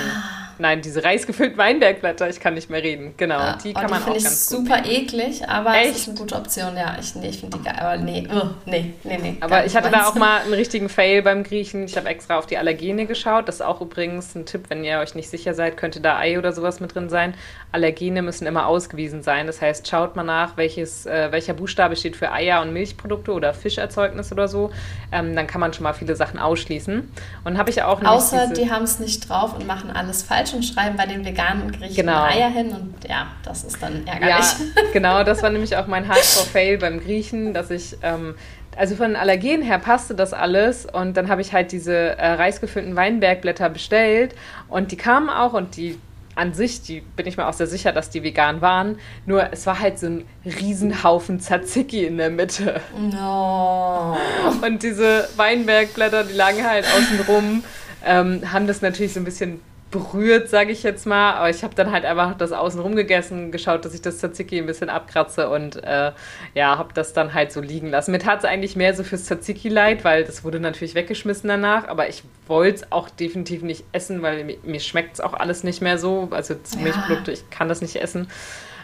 nein, 0.59 0.81
diese 0.81 1.03
reisgefüllten 1.03 1.57
Weinbergblätter, 1.57 2.29
ich 2.29 2.39
kann 2.39 2.53
nicht 2.53 2.69
mehr 2.69 2.83
reden. 2.83 3.13
Genau, 3.17 3.39
Ja, 3.39 3.57
die 3.63 3.69
oh, 3.71 3.73
kann 3.73 3.89
man 3.89 3.99
finde 3.99 4.11
auch 4.11 4.15
ich 4.17 4.23
ganz 4.23 4.49
gut 4.49 4.57
super 4.59 4.81
nehmen. 4.81 4.91
eklig, 4.95 5.47
aber 5.49 5.79
es 5.81 5.87
ist 5.89 5.97
Echt? 5.97 6.09
eine 6.09 6.17
gute 6.17 6.35
Option. 6.35 6.77
Ja, 6.77 6.95
ich, 6.99 7.15
nee, 7.15 7.29
ich 7.29 7.39
finde 7.39 7.57
die 7.57 7.63
geil. 7.63 7.75
Aber 7.79 7.97
nee, 7.97 8.27
uh, 8.33 8.47
nee, 8.65 8.93
nee, 9.03 9.17
nee. 9.21 9.37
Aber 9.41 9.65
ich 9.65 9.75
hatte 9.75 9.89
da 9.89 10.07
auch 10.07 10.15
mal 10.15 10.41
einen 10.41 10.53
richtigen 10.53 10.89
Fail 10.89 11.21
beim 11.21 11.43
Griechen. 11.43 11.85
Ich 11.85 11.97
habe 11.97 12.07
extra 12.09 12.37
auf 12.37 12.45
die 12.47 12.57
Allergene 12.57 13.05
geschaut. 13.05 13.47
Das 13.47 13.55
ist 13.55 13.61
auch 13.61 13.81
übrigens 13.81 14.35
ein 14.35 14.45
Tipp, 14.45 14.65
wenn 14.69 14.83
ihr 14.83 14.99
euch 14.99 15.15
nicht 15.15 15.29
sicher 15.29 15.53
seid, 15.53 15.77
könnte 15.77 16.01
da 16.01 16.17
Ei 16.17 16.37
oder 16.37 16.53
sowas 16.53 16.79
mit 16.79 16.93
drin 16.95 17.09
sein. 17.09 17.33
Allergene 17.71 18.21
müssen 18.21 18.45
immer 18.47 18.67
ausgewiesen 18.67 19.23
sein. 19.23 19.47
Das 19.47 19.61
heißt, 19.61 19.87
schaut 19.87 20.15
mal 20.15 20.23
nach, 20.23 20.57
welches, 20.57 21.05
äh, 21.05 21.31
welcher 21.31 21.53
Buchstabe 21.53 21.95
steht 21.95 22.15
für 22.15 22.31
Eier 22.31 22.61
und 22.61 22.73
Milchprodukte 22.73 23.31
oder 23.31 23.53
Fischerzeugnis 23.53 24.31
oder 24.31 24.47
so. 24.47 24.71
Ähm, 25.11 25.35
dann 25.35 25.47
kann 25.47 25.61
man 25.61 25.73
schon 25.73 25.83
mal 25.83 25.93
viele 25.93 26.15
Sachen 26.15 26.39
ausschließen. 26.39 27.09
Und 27.43 27.57
habe 27.57 27.69
ich 27.69 27.83
auch 27.83 28.01
Außer 28.03 28.47
diese- 28.49 28.61
die 28.63 28.71
haben 28.71 28.83
es 28.83 28.99
nicht 28.99 29.29
drauf 29.29 29.55
und 29.55 29.67
machen 29.67 29.91
alles 29.91 30.23
falsch 30.23 30.40
und 30.53 30.63
schreiben 30.63 30.95
bei 30.97 31.05
den 31.05 31.23
veganen 31.25 31.71
Gerichten 31.71 31.95
Genau. 31.95 32.23
Eier 32.23 32.49
hin 32.49 32.69
und 32.71 32.93
ja, 33.07 33.27
das 33.43 33.63
ist 33.63 33.81
dann 33.81 34.03
Ja, 34.05 34.13
ärgerlich. 34.13 34.45
genau, 34.93 35.23
das 35.23 35.41
war 35.43 35.49
nämlich 35.49 35.75
auch 35.77 35.87
mein 35.87 36.07
Hardcore-Fail 36.07 36.77
beim 36.77 36.99
Griechen, 36.99 37.53
dass 37.53 37.69
ich, 37.69 37.97
ähm, 38.01 38.35
also 38.77 38.95
von 38.95 39.07
den 39.07 39.15
Allergenen 39.15 39.61
her 39.63 39.79
passte 39.79 40.15
das 40.15 40.33
alles 40.33 40.85
und 40.85 41.15
dann 41.17 41.29
habe 41.29 41.41
ich 41.41 41.53
halt 41.53 41.71
diese 41.71 41.93
äh, 42.17 42.33
reisgefüllten 42.33 42.95
Weinbergblätter 42.95 43.69
bestellt 43.69 44.33
und 44.69 44.91
die 44.91 44.97
kamen 44.97 45.29
auch 45.29 45.53
und 45.53 45.75
die 45.77 45.99
an 46.33 46.53
sich, 46.53 46.81
die 46.81 47.01
bin 47.01 47.27
ich 47.27 47.35
mir 47.35 47.45
auch 47.45 47.53
sehr 47.53 47.67
sicher, 47.67 47.91
dass 47.91 48.09
die 48.09 48.23
vegan 48.23 48.61
waren, 48.61 48.97
nur 49.25 49.49
es 49.51 49.65
war 49.67 49.79
halt 49.81 49.99
so 49.99 50.07
ein 50.07 50.25
Riesenhaufen 50.45 51.41
Tzatziki 51.41 52.05
in 52.05 52.17
der 52.17 52.29
Mitte. 52.29 52.79
No. 52.97 54.17
Und 54.61 54.81
diese 54.81 55.27
Weinbergblätter, 55.35 56.23
die 56.23 56.33
lagen 56.33 56.65
halt 56.65 56.85
außen 56.85 57.19
rum, 57.27 57.63
ähm, 58.05 58.41
haben 58.51 58.65
das 58.65 58.81
natürlich 58.81 59.13
so 59.13 59.19
ein 59.19 59.25
bisschen 59.25 59.59
berührt, 59.91 60.49
sage 60.49 60.71
ich 60.71 60.83
jetzt 60.83 61.05
mal. 61.05 61.33
Aber 61.33 61.49
ich 61.49 61.63
habe 61.63 61.75
dann 61.75 61.91
halt 61.91 62.05
einfach 62.05 62.35
das 62.37 62.51
außen 62.51 62.79
rum 62.79 62.95
gegessen, 62.95 63.51
geschaut, 63.51 63.85
dass 63.85 63.93
ich 63.93 64.01
das 64.01 64.17
Tzatziki 64.17 64.57
ein 64.57 64.65
bisschen 64.65 64.89
abkratze 64.89 65.49
und 65.49 65.75
äh, 65.83 66.11
ja, 66.55 66.77
habe 66.77 66.93
das 66.93 67.13
dann 67.13 67.33
halt 67.33 67.51
so 67.51 67.61
liegen 67.61 67.89
lassen. 67.89 68.11
Mir 68.11 68.19
tat 68.19 68.39
es 68.39 68.45
eigentlich 68.45 68.75
mehr 68.75 68.95
so 68.95 69.03
fürs 69.03 69.25
Tzatziki 69.25 69.69
leid, 69.69 70.03
weil 70.03 70.23
das 70.23 70.43
wurde 70.43 70.59
natürlich 70.59 70.95
weggeschmissen 70.95 71.47
danach. 71.47 71.87
Aber 71.87 72.09
ich 72.09 72.23
wollte 72.47 72.77
es 72.77 72.91
auch 72.91 73.09
definitiv 73.09 73.61
nicht 73.61 73.83
essen, 73.91 74.21
weil 74.21 74.43
mir, 74.43 74.57
mir 74.63 74.79
schmeckt 74.79 75.15
es 75.15 75.21
auch 75.21 75.33
alles 75.33 75.63
nicht 75.63 75.81
mehr 75.81 75.97
so. 75.97 76.29
Also 76.31 76.55
zu 76.55 76.77
Ja. 76.77 76.83
Milchprodukte, 76.83 77.31
ich 77.31 77.49
kann 77.49 77.69
das 77.69 77.81
nicht 77.81 77.95
essen. 77.97 78.27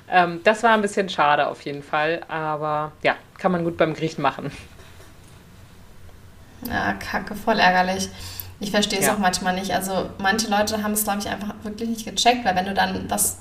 Ähm, 0.09 0.41
das 0.43 0.63
war 0.63 0.71
ein 0.71 0.81
bisschen 0.81 1.09
schade 1.09 1.47
auf 1.47 1.61
jeden 1.61 1.83
Fall. 1.83 2.21
Aber 2.27 2.91
ja, 3.01 3.15
kann 3.37 3.51
man 3.51 3.63
gut 3.63 3.77
beim 3.77 3.93
Griechen 3.93 4.21
machen. 4.21 4.51
Ja, 6.65 6.93
kacke, 6.93 7.35
voll 7.35 7.59
ärgerlich. 7.59 8.09
Ich 8.59 8.71
verstehe 8.71 8.99
es 8.99 9.05
Ja. 9.05 9.13
auch 9.13 9.19
manchmal 9.19 9.53
nicht. 9.55 9.71
Also 9.71 10.09
manche 10.19 10.49
Leute 10.49 10.81
haben 10.83 10.93
es, 10.93 11.03
glaube 11.03 11.19
ich, 11.19 11.29
einfach 11.29 11.53
wirklich 11.63 11.89
nicht 11.89 12.05
gecheckt, 12.05 12.43
weil 12.45 12.55
wenn 12.55 12.65
du 12.65 12.73
dann 12.73 13.05
was 13.09 13.39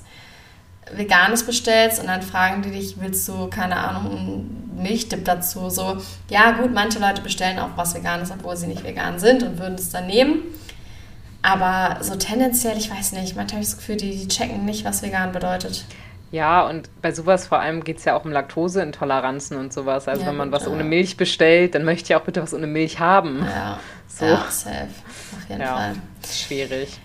Veganes 0.91 1.43
bestellst 1.45 1.99
und 1.99 2.07
dann 2.07 2.21
fragen 2.21 2.61
die 2.61 2.71
dich, 2.71 2.95
willst 2.99 3.27
du, 3.27 3.47
keine 3.47 3.75
Ahnung, 3.77 4.11
einen 4.17 4.79
Milchdip 4.83 5.25
dazu? 5.25 5.69
So, 5.69 5.97
ja 6.29 6.51
gut, 6.51 6.73
manche 6.73 6.99
Leute 6.99 7.21
bestellen 7.21 7.59
auch 7.59 7.69
was 7.75 7.93
Veganes, 7.95 8.31
obwohl 8.31 8.55
sie 8.55 8.67
nicht 8.67 8.83
vegan 8.83 9.19
sind 9.19 9.43
und 9.43 9.59
würden 9.59 9.75
es 9.75 9.89
dann 9.89 10.07
nehmen. 10.07 10.43
Aber 11.41 11.97
so 12.03 12.15
tendenziell, 12.15 12.77
ich 12.77 12.89
weiß 12.91 13.13
nicht, 13.13 13.35
manchmal 13.35 13.55
habe 13.55 13.61
ich 13.61 13.67
das 13.69 13.77
Gefühl, 13.77 13.97
die, 13.97 14.11
die 14.17 14.27
checken 14.27 14.65
nicht, 14.65 14.85
was 14.85 15.01
vegan 15.01 15.31
bedeutet. 15.31 15.85
Ja, 16.31 16.67
und 16.67 16.89
bei 17.01 17.13
sowas 17.13 17.47
vor 17.47 17.59
allem 17.59 17.83
geht 17.85 17.99
es 17.99 18.05
ja 18.05 18.15
auch 18.17 18.25
um 18.25 18.31
Laktoseintoleranzen 18.31 19.55
und 19.57 19.71
sowas. 19.71 20.07
Also 20.09 20.23
Ja, 20.23 20.27
wenn 20.29 20.35
man 20.35 20.51
was 20.51 20.63
ja. 20.65 20.69
ohne 20.71 20.83
Milch 20.83 21.15
bestellt, 21.15 21.73
dann 21.73 21.85
möchte 21.85 22.11
ich 22.11 22.15
auch 22.17 22.23
bitte 22.25 22.41
was 22.41 22.53
ohne 22.53 22.67
Milch 22.67 22.99
haben. 22.99 23.45
Ja, 23.45 23.79
So. 24.07 24.25
ja 24.25 24.45
safe. 24.49 24.87
Auf 25.35 25.49
jeden 25.49 25.61
Ja, 25.61 25.75
Fall. 25.75 25.95
schwierig. 26.29 26.99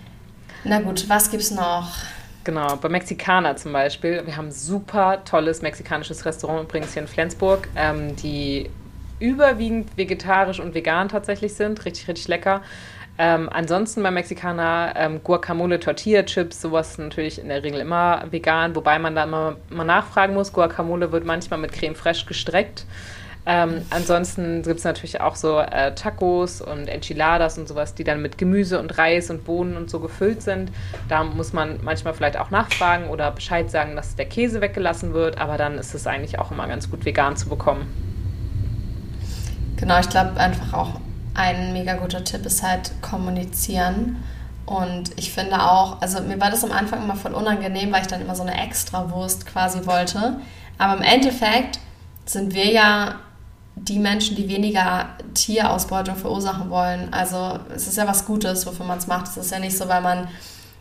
Na 0.65 0.81
gut, 0.81 1.09
was 1.09 1.31
gibt's 1.31 1.51
noch? 1.51 1.89
Genau, 2.45 2.77
bei 2.77 2.89
Mexikaner 2.89 3.57
zum 3.57 3.73
Beispiel. 3.73 4.23
Wir 4.27 4.37
haben 4.37 4.49
ein 4.49 4.53
super 4.53 5.25
tolles 5.25 5.63
mexikanisches 5.63 6.25
Restaurant 6.25 6.65
übrigens 6.69 6.93
hier 6.93 7.03
in 7.03 7.09
Flensburg, 7.09 7.69
ähm, 7.77 8.17
die 8.17 8.69
überwiegend 9.21 9.97
vegetarisch 9.97 10.59
und 10.59 10.75
vegan 10.75 11.09
tatsächlich 11.09 11.55
sind. 11.55 11.85
Richtig, 11.85 12.09
richtig 12.09 12.29
lecker. 12.29 12.63
Ähm, 13.19 13.49
ansonsten 13.53 14.03
bei 14.03 14.11
Mexikaner 14.11 14.95
ähm, 14.97 15.21
Guacamole, 15.23 15.79
Tortilla-Chips, 15.79 16.61
sowas 16.63 16.99
natürlich 16.99 17.39
in 17.39 17.49
der 17.49 17.63
Regel 17.63 17.79
immer 17.81 18.25
vegan, 18.31 18.75
wobei 18.75 18.99
man 18.99 19.15
da 19.15 19.25
immer 19.25 19.57
mal 19.69 19.85
nachfragen 19.85 20.35
muss. 20.35 20.53
Guacamole 20.53 21.13
wird 21.13 21.25
manchmal 21.25 21.61
mit 21.61 21.73
Creme 21.73 21.95
fraiche 21.95 22.27
gestreckt. 22.27 22.85
Ähm, 23.45 23.85
ansonsten 23.91 24.63
gibt 24.63 24.79
es 24.79 24.85
natürlich 24.85 25.21
auch 25.21 25.35
so 25.35 25.59
äh, 25.59 25.95
Tacos 25.95 26.61
und 26.61 26.87
Enchiladas 26.87 27.59
und 27.59 27.67
sowas, 27.67 27.95
die 27.95 28.05
dann 28.05 28.23
mit 28.23 28.39
Gemüse 28.39 28.79
und 28.79 28.97
Reis 28.99 29.31
und 29.31 29.45
Bohnen 29.45 29.77
und 29.77 29.91
so 29.91 29.99
gefüllt 29.99 30.43
sind. 30.43 30.71
Da 31.09 31.25
muss 31.25 31.53
man 31.53 31.81
manchmal 31.83 32.15
vielleicht 32.15 32.37
auch 32.37 32.51
nachfragen 32.51 33.09
oder 33.09 33.33
Bescheid 33.33 33.69
sagen, 33.69 33.97
dass 33.97 34.15
der 34.15 34.27
Käse 34.27 34.61
weggelassen 34.61 35.13
wird, 35.13 35.39
aber 35.39 35.57
dann 35.57 35.77
ist 35.77 35.93
es 35.95 36.07
eigentlich 36.07 36.39
auch 36.39 36.53
immer 36.53 36.69
ganz 36.69 36.89
gut 36.89 37.05
vegan 37.05 37.37
zu 37.37 37.49
bekommen. 37.49 37.87
Genau, 39.77 39.99
ich 39.99 40.09
glaube 40.09 40.39
einfach 40.39 40.73
auch 40.73 41.01
ein 41.35 41.73
mega 41.73 41.95
guter 41.95 42.23
Tipp 42.23 42.47
ist 42.47 42.63
halt 42.63 42.93
kommunizieren. 43.03 44.23
Und 44.67 45.11
ich 45.19 45.33
finde 45.33 45.61
auch, 45.61 46.01
also 46.01 46.23
mir 46.23 46.41
war 46.41 46.51
das 46.51 46.63
am 46.63 46.71
Anfang 46.71 47.03
immer 47.03 47.17
voll 47.17 47.33
unangenehm, 47.33 47.93
weil 47.93 48.03
ich 48.03 48.07
dann 48.07 48.21
immer 48.21 48.37
so 48.37 48.43
eine 48.43 48.63
Extrawurst 48.63 49.47
quasi 49.47 49.85
wollte. 49.85 50.37
Aber 50.79 50.97
im 50.97 51.03
Endeffekt 51.03 51.81
sind 52.25 52.55
wir 52.55 52.71
ja 52.71 53.17
die 53.77 53.99
Menschen, 53.99 54.37
die 54.37 54.49
weniger 54.49 55.11
Tierausbeutung 55.35 56.17
verursachen 56.17 56.71
wollen. 56.71 57.13
Also 57.13 57.59
es 57.75 57.87
ist 57.87 57.97
ja 57.97 58.07
was 58.07 58.27
Gutes, 58.27 58.67
wofür 58.67 58.87
man 58.87 58.99
es 58.99 59.07
macht. 59.07 59.29
Es 59.29 59.37
ist 59.37 59.51
ja 59.51 59.59
nicht 59.59 59.77
so, 59.77 59.89
weil 59.89 60.03
man 60.03 60.29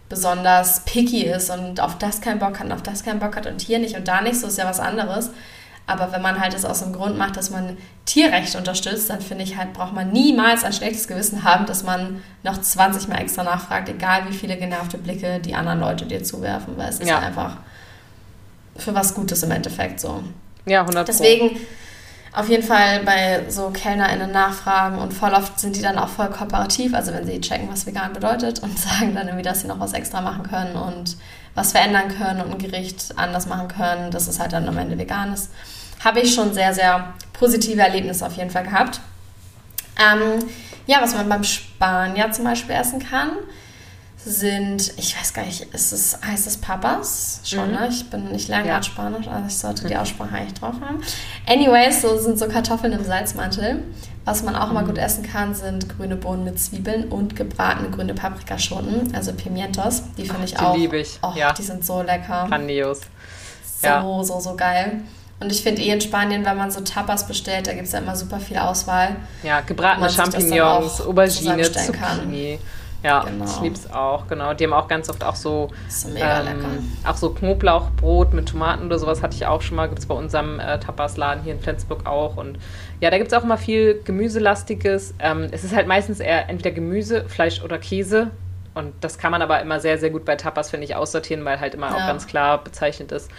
besonders 0.09 0.81
picky 0.81 1.23
ist 1.23 1.49
und 1.49 1.79
auf 1.79 1.97
das 1.97 2.19
keinen 2.19 2.39
Bock 2.39 2.59
hat 2.59 2.65
und 2.65 2.73
auf 2.73 2.83
das 2.83 3.03
keinen 3.03 3.19
Bock 3.19 3.35
hat 3.35 3.47
und 3.47 3.61
hier 3.61 3.79
nicht 3.79 3.95
und 3.95 4.07
da 4.07 4.21
nicht, 4.21 4.35
so 4.39 4.47
ist 4.47 4.57
ja 4.57 4.65
was 4.65 4.79
anderes. 4.79 5.31
Aber 5.87 6.11
wenn 6.11 6.21
man 6.21 6.39
halt 6.39 6.53
es 6.53 6.63
aus 6.63 6.83
dem 6.83 6.93
Grund 6.93 7.17
macht, 7.17 7.37
dass 7.37 7.49
man 7.49 7.77
Tierrecht 8.05 8.55
unterstützt, 8.55 9.09
dann 9.09 9.19
finde 9.21 9.43
ich 9.45 9.57
halt, 9.57 9.73
braucht 9.73 9.93
man 9.93 10.11
niemals 10.11 10.63
ein 10.63 10.73
schlechtes 10.73 11.07
Gewissen 11.07 11.43
haben, 11.43 11.65
dass 11.65 11.83
man 11.83 12.21
noch 12.43 12.61
20 12.61 13.07
Mal 13.07 13.19
extra 13.19 13.43
nachfragt, 13.43 13.89
egal 13.89 14.23
wie 14.29 14.33
viele 14.33 14.57
genervte 14.57 14.97
Blicke 14.97 15.39
die 15.39 15.55
anderen 15.55 15.79
Leute 15.79 16.05
dir 16.05 16.23
zuwerfen, 16.23 16.77
weil 16.77 16.89
es 16.89 16.99
ist 16.99 17.07
Ja. 17.07 17.19
ja 17.19 17.27
einfach 17.27 17.57
für 18.77 18.93
was 18.93 19.13
Gutes 19.13 19.43
im 19.43 19.51
Endeffekt 19.51 19.99
so. 19.99 20.23
Ja, 20.65 20.81
100 20.81 21.05
Pro. 21.05 21.11
Deswegen 21.11 21.57
auf 22.33 22.47
jeden 22.47 22.63
Fall 22.63 23.01
bei 23.03 23.45
so 23.49 23.71
KellnerInnen 23.71 24.31
nachfragen 24.31 24.97
und 24.99 25.13
voll 25.13 25.33
oft 25.33 25.59
sind 25.59 25.75
die 25.75 25.81
dann 25.81 25.97
auch 25.97 26.07
voll 26.07 26.29
kooperativ, 26.29 26.93
also 26.93 27.11
wenn 27.13 27.25
sie 27.25 27.41
checken, 27.41 27.69
was 27.69 27.85
vegan 27.85 28.13
bedeutet 28.13 28.59
und 28.59 28.77
sagen 28.79 29.13
dann 29.15 29.27
irgendwie, 29.27 29.43
dass 29.43 29.61
sie 29.61 29.67
noch 29.67 29.79
was 29.79 29.93
extra 29.93 30.21
machen 30.21 30.43
können 30.43 30.75
und 30.75 31.17
was 31.55 31.73
verändern 31.73 32.07
können 32.17 32.41
und 32.41 32.51
ein 32.51 32.57
Gericht 32.57 33.13
anders 33.17 33.47
machen 33.47 33.67
können, 33.67 34.11
dass 34.11 34.27
es 34.27 34.39
halt 34.39 34.53
dann 34.53 34.67
am 34.69 34.77
Ende 34.77 34.97
vegan 34.97 35.33
ist. 35.33 35.51
Habe 36.03 36.21
ich 36.21 36.33
schon 36.33 36.53
sehr, 36.53 36.73
sehr 36.73 37.13
positive 37.33 37.81
Erlebnisse 37.81 38.25
auf 38.25 38.37
jeden 38.37 38.49
Fall 38.49 38.63
gehabt. 38.63 39.01
Ähm, 39.99 40.39
ja, 40.87 41.01
was 41.01 41.13
man 41.13 41.27
beim 41.27 41.43
Spanier 41.43 42.31
zum 42.31 42.45
Beispiel 42.45 42.75
essen 42.75 42.99
kann, 42.99 43.31
sind, 44.25 44.93
ich 44.97 45.17
weiß 45.17 45.33
gar 45.33 45.45
nicht, 45.45 45.61
ist 45.73 45.91
es, 45.91 46.17
heißt 46.25 46.45
es 46.45 46.57
Papas? 46.57 47.41
Schon, 47.43 47.69
mhm. 47.69 47.75
ne? 47.75 47.87
Ich 47.89 48.09
bin, 48.09 48.33
ich 48.35 48.47
lerne 48.47 48.67
ja. 48.67 48.83
Spanisch, 48.83 49.27
also 49.27 49.47
ich 49.47 49.57
sollte 49.57 49.87
die 49.87 49.97
Aussprache 49.97 50.35
eigentlich 50.35 50.53
drauf 50.53 50.75
haben. 50.79 51.01
Anyways, 51.47 52.01
so 52.01 52.17
sind 52.19 52.37
so 52.37 52.47
Kartoffeln 52.47 52.93
im 52.93 53.03
Salzmantel. 53.03 53.83
Was 54.23 54.43
man 54.43 54.55
auch 54.55 54.67
mhm. 54.67 54.77
immer 54.77 54.83
gut 54.83 54.99
essen 54.99 55.23
kann, 55.23 55.55
sind 55.55 55.89
grüne 55.97 56.15
Bohnen 56.15 56.43
mit 56.43 56.59
Zwiebeln 56.59 57.05
und 57.05 57.35
gebratene 57.35 57.89
grüne 57.89 58.13
Paprikaschoten, 58.13 59.13
also 59.15 59.33
Pimientos. 59.33 60.03
Die 60.17 60.25
finde 60.25 60.45
ich 60.45 60.51
die 60.51 60.57
auch. 60.57 60.75
Die 60.75 60.81
liebe 60.81 60.97
ich. 60.99 61.17
Oh, 61.23 61.33
ja. 61.35 61.53
Die 61.53 61.63
sind 61.63 61.83
so 61.83 62.03
lecker. 62.03 62.45
Grandios. 62.47 62.99
So, 63.81 63.87
ja. 63.87 64.23
so, 64.23 64.39
so 64.39 64.55
geil. 64.55 65.01
Und 65.39 65.51
ich 65.51 65.63
finde 65.63 65.81
eh 65.81 65.89
in 65.89 65.99
Spanien, 65.99 66.45
wenn 66.45 66.55
man 66.55 66.69
so 66.69 66.81
Tapas 66.81 67.25
bestellt, 67.25 67.65
da 67.65 67.73
gibt 67.73 67.87
es 67.87 67.93
ja 67.93 67.99
immer 67.99 68.15
super 68.15 68.39
viel 68.39 68.57
Auswahl. 68.57 69.15
Ja, 69.41 69.61
gebratene 69.61 70.07
Champignons, 70.07 71.01
Aubergine, 71.01 71.63
Zucchini. 71.63 71.97
Kann. 71.97 72.59
Ja, 73.03 73.23
genau. 73.23 73.45
ich 73.45 73.59
liebe 73.61 73.75
es 73.75 73.91
auch, 73.91 74.27
genau. 74.27 74.53
Die 74.53 74.63
haben 74.63 74.73
auch 74.73 74.87
ganz 74.87 75.09
oft 75.09 75.23
auch 75.23 75.35
so, 75.35 75.69
ähm, 76.15 76.93
auch 77.03 77.15
so 77.15 77.31
Knoblauchbrot 77.31 78.33
mit 78.33 78.49
Tomaten 78.49 78.85
oder 78.85 78.99
sowas 78.99 79.23
hatte 79.23 79.35
ich 79.35 79.45
auch 79.45 79.61
schon 79.61 79.77
mal, 79.77 79.87
gibt 79.87 79.99
es 79.99 80.05
bei 80.05 80.13
unserem 80.13 80.59
äh, 80.59 80.79
Tapasladen 80.79 81.43
hier 81.43 81.53
in 81.53 81.59
Flensburg 81.59 82.05
auch. 82.05 82.37
Und 82.37 82.59
ja, 82.99 83.09
da 83.09 83.17
gibt 83.17 83.31
es 83.31 83.37
auch 83.37 83.43
immer 83.43 83.57
viel 83.57 84.01
Gemüselastiges. 84.03 85.15
Ähm, 85.19 85.47
es 85.51 85.63
ist 85.63 85.75
halt 85.75 85.87
meistens 85.87 86.19
eher 86.19 86.47
entweder 86.49 86.71
Gemüse, 86.71 87.25
Fleisch 87.27 87.63
oder 87.63 87.79
Käse. 87.79 88.29
Und 88.73 88.93
das 89.01 89.17
kann 89.17 89.31
man 89.31 89.41
aber 89.41 89.61
immer 89.61 89.79
sehr, 89.79 89.97
sehr 89.97 90.11
gut 90.11 90.23
bei 90.23 90.35
Tapas, 90.35 90.69
finde 90.69 90.85
ich, 90.85 90.95
aussortieren, 90.95 91.43
weil 91.43 91.59
halt 91.59 91.73
immer 91.73 91.89
ja. 91.89 91.95
auch 91.95 92.07
ganz 92.07 92.27
klar 92.27 92.63
bezeichnet 92.63 93.11
ist, 93.11 93.29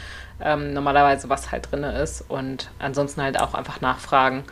ähm, 0.43 0.75
normalerweise, 0.75 1.29
was 1.29 1.53
halt 1.53 1.71
drin 1.71 1.85
ist. 1.85 2.25
Und 2.29 2.71
ansonsten 2.81 3.23
halt 3.23 3.41
auch 3.41 3.55
einfach 3.55 3.81
nachfragen. 3.81 4.43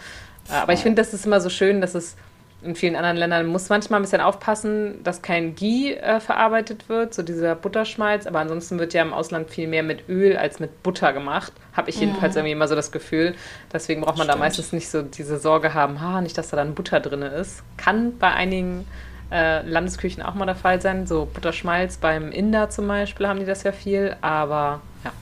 Äh, 0.49 0.55
aber 0.55 0.73
ich 0.73 0.81
finde, 0.81 1.03
das 1.03 1.13
ist 1.13 1.27
immer 1.27 1.41
so 1.41 1.51
schön, 1.51 1.81
dass 1.81 1.95
es 1.95 2.17
in 2.63 2.75
vielen 2.75 2.95
anderen 2.95 3.17
Ländern 3.17 3.47
muss 3.47 3.69
manchmal 3.71 4.01
ein 4.01 4.03
bisschen 4.03 4.21
aufpassen, 4.21 5.03
dass 5.03 5.23
kein 5.23 5.55
Ghee 5.55 5.95
äh, 5.95 6.21
verarbeitet 6.21 6.89
wird, 6.89 7.15
so 7.15 7.23
dieser 7.23 7.55
Butterschmalz. 7.55 8.27
Aber 8.27 8.41
ansonsten 8.41 8.79
wird 8.79 8.93
ja 8.93 9.03
im 9.03 9.15
Ausland 9.15 9.49
viel 9.49 9.67
mehr 9.67 9.83
mit 9.83 10.09
Öl 10.09 10.37
als 10.37 10.61
mit 10.61 10.83
Butter 10.83 11.13
gemacht. 11.13 11.53
Habe 11.73 11.89
ich 11.89 11.99
jedenfalls 11.99 12.35
mhm. 12.35 12.41
irgendwie 12.41 12.53
immer 12.53 12.69
so 12.69 12.75
das 12.75 12.93
Gefühl. 12.93 13.35
Deswegen 13.73 14.03
braucht 14.03 14.19
man 14.19 14.27
Stimmt. 14.27 14.41
da 14.41 14.45
meistens 14.45 14.73
nicht 14.73 14.91
so 14.91 15.01
diese 15.01 15.39
Sorge 15.39 15.73
haben, 15.73 16.01
ha, 16.01 16.21
nicht, 16.21 16.37
dass 16.37 16.51
da 16.51 16.57
dann 16.57 16.75
Butter 16.75 17.01
drin 17.01 17.23
ist. 17.23 17.63
Kann 17.79 18.19
bei 18.19 18.31
einigen 18.31 18.87
äh, 19.33 19.63
Landesküchen 19.63 20.23
auch 20.23 20.35
mal 20.35 20.45
der 20.45 20.55
Fall 20.55 20.83
sein. 20.83 21.07
So 21.07 21.27
Butterschmalz 21.33 21.97
beim 21.97 22.31
Inder 22.31 22.69
zum 22.69 22.87
Beispiel 22.87 23.27
haben 23.27 23.41
die 23.41 23.47
das 23.47 23.63
ja 23.63 23.73
viel. 23.73 24.17
Aber 24.21 24.83
ja, 25.03 25.13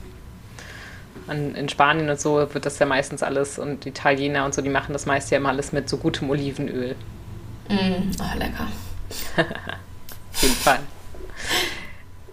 an, 1.27 1.55
in 1.55 1.69
Spanien 1.69 2.09
und 2.09 2.19
so 2.19 2.53
wird 2.53 2.65
das 2.65 2.79
ja 2.79 2.85
meistens 2.85 3.23
alles 3.23 3.59
und 3.59 3.85
Italiener 3.85 4.43
und 4.43 4.53
so, 4.53 4.61
die 4.61 4.69
machen 4.69 4.91
das 4.91 5.05
meist 5.05 5.31
ja 5.31 5.37
immer 5.37 5.49
alles 5.49 5.71
mit 5.71 5.87
so 5.87 5.95
gutem 5.95 6.29
Olivenöl. 6.29 6.97
Mm, 7.69 8.11
oh, 8.19 8.37
lecker. 8.37 8.67
Auf 10.33 10.41
jeden 10.41 10.55
Fall. 10.55 10.79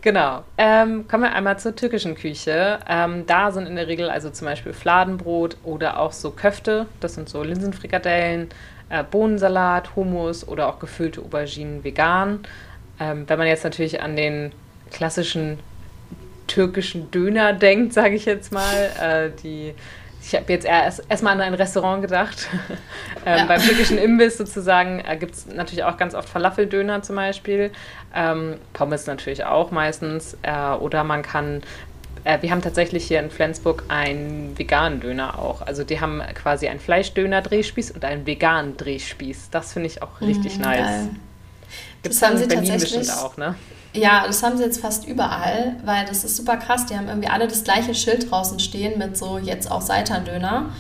Genau. 0.00 0.44
Ähm, 0.56 1.08
kommen 1.08 1.24
wir 1.24 1.32
einmal 1.32 1.58
zur 1.58 1.74
türkischen 1.74 2.14
Küche. 2.14 2.78
Ähm, 2.88 3.26
da 3.26 3.50
sind 3.50 3.66
in 3.66 3.76
der 3.76 3.88
Regel 3.88 4.08
also 4.08 4.30
zum 4.30 4.46
Beispiel 4.46 4.72
Fladenbrot 4.72 5.56
oder 5.64 5.98
auch 5.98 6.12
so 6.12 6.30
Köfte. 6.30 6.86
Das 7.00 7.14
sind 7.14 7.28
so 7.28 7.42
Linsenfrikadellen, 7.42 8.48
äh, 8.88 9.02
Bohnensalat, 9.02 9.96
Hummus 9.96 10.46
oder 10.46 10.68
auch 10.68 10.78
gefüllte 10.78 11.20
Auberginen 11.20 11.82
vegan. 11.82 12.46
Ähm, 13.00 13.24
wenn 13.26 13.36
man 13.36 13.48
jetzt 13.48 13.64
natürlich 13.64 14.00
an 14.00 14.14
den 14.14 14.52
klassischen 14.92 15.58
türkischen 16.46 17.10
Döner 17.10 17.52
denkt, 17.52 17.92
sage 17.92 18.14
ich 18.14 18.26
jetzt 18.26 18.52
mal, 18.52 18.90
äh, 19.00 19.30
die 19.42 19.74
ich 20.22 20.34
habe 20.34 20.52
jetzt 20.52 20.66
erst 20.66 21.02
erstmal 21.08 21.34
an 21.34 21.40
ein 21.40 21.54
Restaurant 21.54 22.02
gedacht. 22.02 22.48
ähm, 23.26 23.38
ja. 23.38 23.44
Beim 23.46 23.60
türkischen 23.60 23.98
Imbiss 23.98 24.38
sozusagen 24.38 25.00
äh, 25.00 25.16
gibt 25.16 25.34
es 25.34 25.46
natürlich 25.46 25.84
auch 25.84 25.96
ganz 25.96 26.14
oft 26.14 26.28
Falafeldöner 26.28 27.02
zum 27.02 27.16
Beispiel. 27.16 27.70
Ähm, 28.14 28.56
Pommes 28.72 29.06
natürlich 29.06 29.44
auch 29.44 29.70
meistens. 29.70 30.36
Äh, 30.42 30.72
oder 30.74 31.04
man 31.04 31.22
kann 31.22 31.62
äh, 32.24 32.42
wir 32.42 32.50
haben 32.50 32.60
tatsächlich 32.60 33.06
hier 33.06 33.20
in 33.20 33.30
Flensburg 33.30 33.84
einen 33.88 34.58
veganen 34.58 35.00
Döner 35.00 35.38
auch. 35.38 35.62
Also 35.62 35.84
die 35.84 36.00
haben 36.00 36.20
quasi 36.34 36.66
einen 36.66 36.80
Fleischdöner-Drehspieß 36.80 37.92
und 37.92 38.04
einen 38.04 38.26
veganen 38.26 38.76
Drehspieß. 38.76 39.50
Das 39.50 39.72
finde 39.72 39.86
ich 39.86 40.02
auch 40.02 40.20
richtig 40.20 40.58
mm, 40.58 40.62
nice. 40.62 41.08
Gibt 42.02 42.14
es 42.14 42.22
in 42.22 42.48
Berlin 42.48 42.80
bestimmt 42.80 43.10
auch, 43.12 43.36
ne? 43.36 43.54
Ja, 43.96 44.26
das 44.26 44.42
haben 44.42 44.58
sie 44.58 44.64
jetzt 44.64 44.80
fast 44.80 45.06
überall, 45.06 45.76
weil 45.84 46.04
das 46.04 46.22
ist 46.22 46.36
super 46.36 46.56
krass. 46.56 46.86
Die 46.86 46.96
haben 46.96 47.08
irgendwie 47.08 47.28
alle 47.28 47.48
das 47.48 47.64
gleiche 47.64 47.94
Schild 47.94 48.30
draußen 48.30 48.58
stehen 48.60 48.98
mit 48.98 49.16
so 49.16 49.38
jetzt 49.38 49.70
auch 49.70 49.80
Seitan-Döner. 49.80 50.70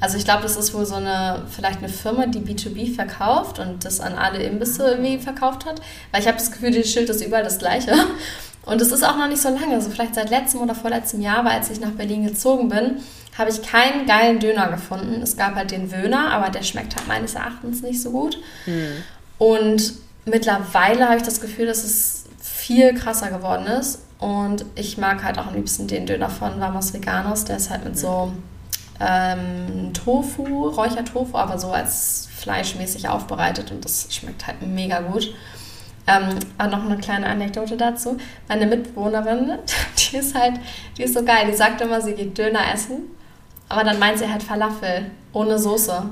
Also 0.00 0.16
ich 0.16 0.24
glaube, 0.24 0.42
das 0.42 0.56
ist 0.56 0.74
wohl 0.74 0.84
so 0.84 0.96
eine, 0.96 1.44
vielleicht 1.48 1.78
eine 1.78 1.88
Firma, 1.88 2.26
die 2.26 2.40
B2B 2.40 2.94
verkauft 2.94 3.58
und 3.58 3.84
das 3.84 4.00
an 4.00 4.14
alle 4.14 4.42
Imbisse 4.42 4.90
irgendwie 4.90 5.18
verkauft 5.18 5.64
hat. 5.64 5.80
Weil 6.10 6.22
ich 6.22 6.26
habe 6.26 6.38
das 6.38 6.50
Gefühl, 6.50 6.72
das 6.72 6.88
Schild 6.88 7.08
ist 7.08 7.24
überall 7.24 7.44
das 7.44 7.58
gleiche. 7.58 7.94
Und 8.64 8.80
es 8.80 8.92
ist 8.92 9.02
auch 9.02 9.16
noch 9.16 9.28
nicht 9.28 9.42
so 9.42 9.48
lange, 9.48 9.80
so 9.80 9.90
vielleicht 9.90 10.14
seit 10.14 10.30
letztem 10.30 10.60
oder 10.60 10.74
vorletztem 10.74 11.20
Jahr, 11.20 11.44
weil 11.44 11.52
als 11.52 11.70
ich 11.70 11.80
nach 11.80 11.90
Berlin 11.90 12.24
gezogen 12.24 12.68
bin, 12.68 12.98
habe 13.36 13.50
ich 13.50 13.62
keinen 13.62 14.06
geilen 14.06 14.38
Döner 14.38 14.68
gefunden. 14.68 15.20
Es 15.22 15.36
gab 15.36 15.56
halt 15.56 15.70
den 15.72 15.90
Wöhner, 15.90 16.30
aber 16.30 16.50
der 16.50 16.62
schmeckt 16.62 16.96
halt 16.96 17.08
meines 17.08 17.34
Erachtens 17.34 17.82
nicht 17.82 18.00
so 18.00 18.10
gut. 18.10 18.38
Hm. 18.66 19.02
Und 19.38 19.94
mittlerweile 20.26 21.06
habe 21.06 21.16
ich 21.16 21.22
das 21.22 21.40
Gefühl, 21.40 21.66
dass 21.66 21.82
es 21.82 22.21
viel 22.62 22.94
krasser 22.94 23.30
geworden 23.30 23.66
ist. 23.66 24.02
Und 24.18 24.64
ich 24.76 24.98
mag 24.98 25.24
halt 25.24 25.38
auch 25.38 25.48
am 25.48 25.54
liebsten 25.54 25.88
den 25.88 26.06
Döner 26.06 26.30
von 26.30 26.60
Vamos 26.60 26.94
Veganos. 26.94 27.44
Der 27.44 27.56
ist 27.56 27.70
halt 27.70 27.84
mit 27.84 27.98
so 27.98 28.32
ähm, 29.00 29.92
Tofu, 29.92 30.68
Räuchertofu, 30.68 31.36
aber 31.36 31.58
so 31.58 31.72
als 31.72 32.28
fleischmäßig 32.36 33.08
aufbereitet 33.08 33.70
und 33.70 33.84
das 33.84 34.08
schmeckt 34.10 34.46
halt 34.46 34.62
mega 34.66 35.00
gut. 35.00 35.34
Ähm, 36.06 36.38
aber 36.58 36.76
noch 36.76 36.84
eine 36.84 36.98
kleine 36.98 37.26
Anekdote 37.26 37.76
dazu. 37.76 38.16
Meine 38.48 38.66
Mitbewohnerin, 38.66 39.58
die 39.98 40.16
ist 40.16 40.36
halt, 40.36 40.54
die 40.96 41.02
ist 41.02 41.14
so 41.14 41.24
geil. 41.24 41.46
Die 41.50 41.56
sagt 41.56 41.80
immer, 41.80 42.00
sie 42.00 42.14
geht 42.14 42.38
Döner 42.38 42.72
essen, 42.72 43.10
aber 43.68 43.82
dann 43.84 43.98
meint 43.98 44.18
sie 44.18 44.30
halt 44.30 44.42
Falafel 44.42 45.10
ohne 45.32 45.58
Soße. 45.58 46.02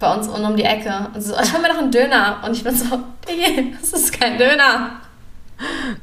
Bei 0.00 0.14
uns 0.14 0.28
und 0.28 0.44
um 0.44 0.56
die 0.56 0.64
Ecke. 0.64 1.08
Und 1.14 1.20
sie 1.20 1.28
so, 1.28 1.36
ich 1.40 1.52
hol 1.52 1.60
mir 1.60 1.68
doch 1.68 1.78
einen 1.78 1.90
Döner. 1.90 2.42
Und 2.44 2.52
ich 2.52 2.64
bin 2.64 2.74
so, 2.74 2.98
das 3.80 3.92
ist 3.92 4.18
kein 4.18 4.36
Döner. 4.36 5.00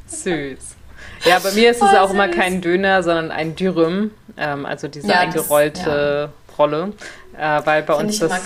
Süß. 0.06 0.76
Ja, 1.24 1.38
bei 1.38 1.52
mir 1.52 1.70
ist 1.70 1.78
Voll 1.78 1.88
es 1.88 1.96
auch 1.96 2.08
süß. 2.08 2.14
immer 2.14 2.28
kein 2.28 2.60
Döner, 2.60 3.02
sondern 3.02 3.30
ein 3.30 3.54
Dürüm, 3.54 4.10
ähm, 4.36 4.66
also 4.66 4.88
diese 4.88 5.08
ja, 5.08 5.20
eingerollte 5.20 5.84
das, 5.84 6.30
ja. 6.30 6.56
Rolle, 6.58 6.92
äh, 7.38 7.60
weil 7.64 7.82
bei 7.82 7.94
Find 7.96 8.08
uns 8.08 8.18
das 8.18 8.40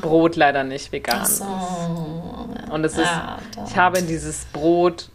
Brot 0.00 0.36
leider 0.36 0.64
nicht 0.64 0.92
vegan 0.92 1.24
so. 1.26 1.44
ist. 1.44 2.70
Und 2.70 2.84
es 2.84 2.92
ist, 2.92 3.04
ja, 3.04 3.38
ich 3.66 3.76
habe 3.76 4.02
dieses 4.02 4.46
Brot, 4.46 5.08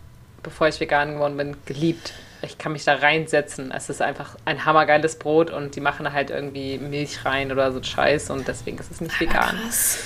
bevor 0.43 0.67
ich 0.67 0.79
vegan 0.79 1.15
geworden 1.15 1.37
bin, 1.37 1.57
geliebt. 1.65 2.13
Ich 2.43 2.59
kann 2.59 2.71
mich 2.71 2.85
da 2.85 2.93
reinsetzen. 2.93 3.71
Es 3.71 3.89
ist 3.89 3.99
einfach 3.99 4.35
ein 4.45 4.63
hammergeiles 4.63 5.17
Brot 5.17 5.49
und 5.49 5.75
die 5.75 5.81
machen 5.81 6.03
da 6.03 6.13
halt 6.13 6.29
irgendwie 6.29 6.77
Milch 6.77 7.25
rein 7.25 7.51
oder 7.51 7.71
so 7.71 7.81
Scheiß 7.81 8.29
und 8.29 8.47
deswegen 8.47 8.77
ist 8.77 8.91
es 8.91 9.01
nicht 9.01 9.19
vegan. 9.19 9.57
Krass. 9.59 9.97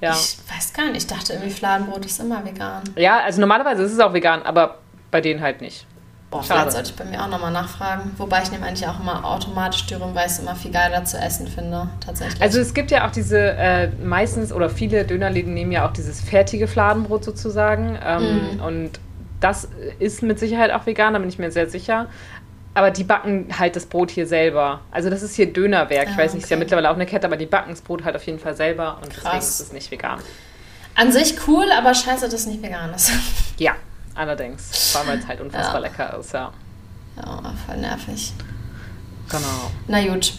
Ja. 0.00 0.12
Ich 0.12 0.38
weiß 0.54 0.74
gar 0.74 0.84
nicht, 0.86 0.98
ich 0.98 1.06
dachte 1.06 1.32
irgendwie 1.32 1.50
Fladenbrot 1.50 2.04
ist 2.04 2.20
immer 2.20 2.44
vegan. 2.44 2.82
Ja, 2.94 3.20
also 3.20 3.40
normalerweise 3.40 3.82
ist 3.82 3.92
es 3.92 4.00
auch 4.00 4.12
vegan, 4.12 4.42
aber 4.42 4.78
bei 5.10 5.20
denen 5.20 5.40
halt 5.40 5.60
nicht. 5.60 5.86
Boah, 6.30 6.42
vielleicht 6.42 6.72
sollte 6.72 6.90
ich 6.90 6.96
bei 6.96 7.04
mir 7.04 7.22
auch 7.22 7.28
nochmal 7.28 7.52
nachfragen. 7.52 8.10
Wobei 8.18 8.42
ich 8.42 8.50
nehme 8.50 8.66
eigentlich 8.66 8.86
auch 8.86 9.00
immer 9.00 9.24
automatisch 9.24 9.86
Dürüm, 9.86 10.14
weil 10.14 10.26
ich 10.26 10.32
es 10.32 10.38
immer 10.38 10.54
viel 10.54 10.70
geiler 10.70 11.02
zu 11.04 11.16
essen 11.16 11.48
finde, 11.48 11.88
tatsächlich. 12.04 12.42
Also 12.42 12.60
es 12.60 12.74
gibt 12.74 12.90
ja 12.90 13.06
auch 13.06 13.10
diese, 13.10 13.38
äh, 13.38 13.88
meistens 14.04 14.52
oder 14.52 14.68
viele 14.68 15.04
Dönerläden 15.04 15.54
nehmen 15.54 15.72
ja 15.72 15.88
auch 15.88 15.92
dieses 15.92 16.20
fertige 16.20 16.68
Fladenbrot 16.68 17.24
sozusagen. 17.24 17.98
Ähm, 18.04 18.58
mm. 18.58 18.60
Und 18.60 19.00
das 19.40 19.68
ist 20.00 20.22
mit 20.22 20.38
Sicherheit 20.38 20.70
auch 20.70 20.84
vegan, 20.84 21.14
da 21.14 21.18
bin 21.18 21.30
ich 21.30 21.38
mir 21.38 21.50
sehr 21.50 21.70
sicher. 21.70 22.08
Aber 22.74 22.90
die 22.90 23.04
backen 23.04 23.46
halt 23.58 23.74
das 23.74 23.86
Brot 23.86 24.10
hier 24.10 24.26
selber. 24.26 24.82
Also 24.90 25.08
das 25.08 25.22
ist 25.22 25.34
hier 25.34 25.50
Dönerwerk. 25.50 26.08
Ah, 26.08 26.10
ich 26.10 26.18
weiß 26.18 26.34
nicht, 26.34 26.44
okay. 26.44 26.44
ist 26.44 26.50
ja 26.50 26.56
mittlerweile 26.58 26.90
auch 26.90 26.94
eine 26.94 27.06
Kette, 27.06 27.26
aber 27.26 27.38
die 27.38 27.46
backen 27.46 27.70
das 27.70 27.80
Brot 27.80 28.04
halt 28.04 28.14
auf 28.14 28.24
jeden 28.26 28.38
Fall 28.38 28.54
selber 28.54 28.98
und 29.02 29.08
Krass. 29.08 29.22
deswegen 29.22 29.38
ist 29.38 29.60
es 29.60 29.72
nicht 29.72 29.90
vegan. 29.90 30.20
An 30.94 31.10
sich 31.10 31.36
cool, 31.46 31.66
aber 31.72 31.94
scheiße, 31.94 32.26
dass 32.26 32.34
es 32.34 32.46
nicht 32.46 32.62
vegan 32.62 32.92
ist. 32.92 33.10
Ja, 33.56 33.72
Allerdings, 34.18 34.96
weil 34.96 35.16
es 35.16 35.28
halt 35.28 35.40
unfassbar 35.40 35.74
ja. 35.74 35.78
lecker 35.78 36.18
ist, 36.18 36.32
ja. 36.32 36.52
Ja, 37.16 37.52
voll 37.64 37.76
nervig. 37.76 38.32
Genau. 39.28 39.70
Na 39.86 40.04
gut. 40.04 40.32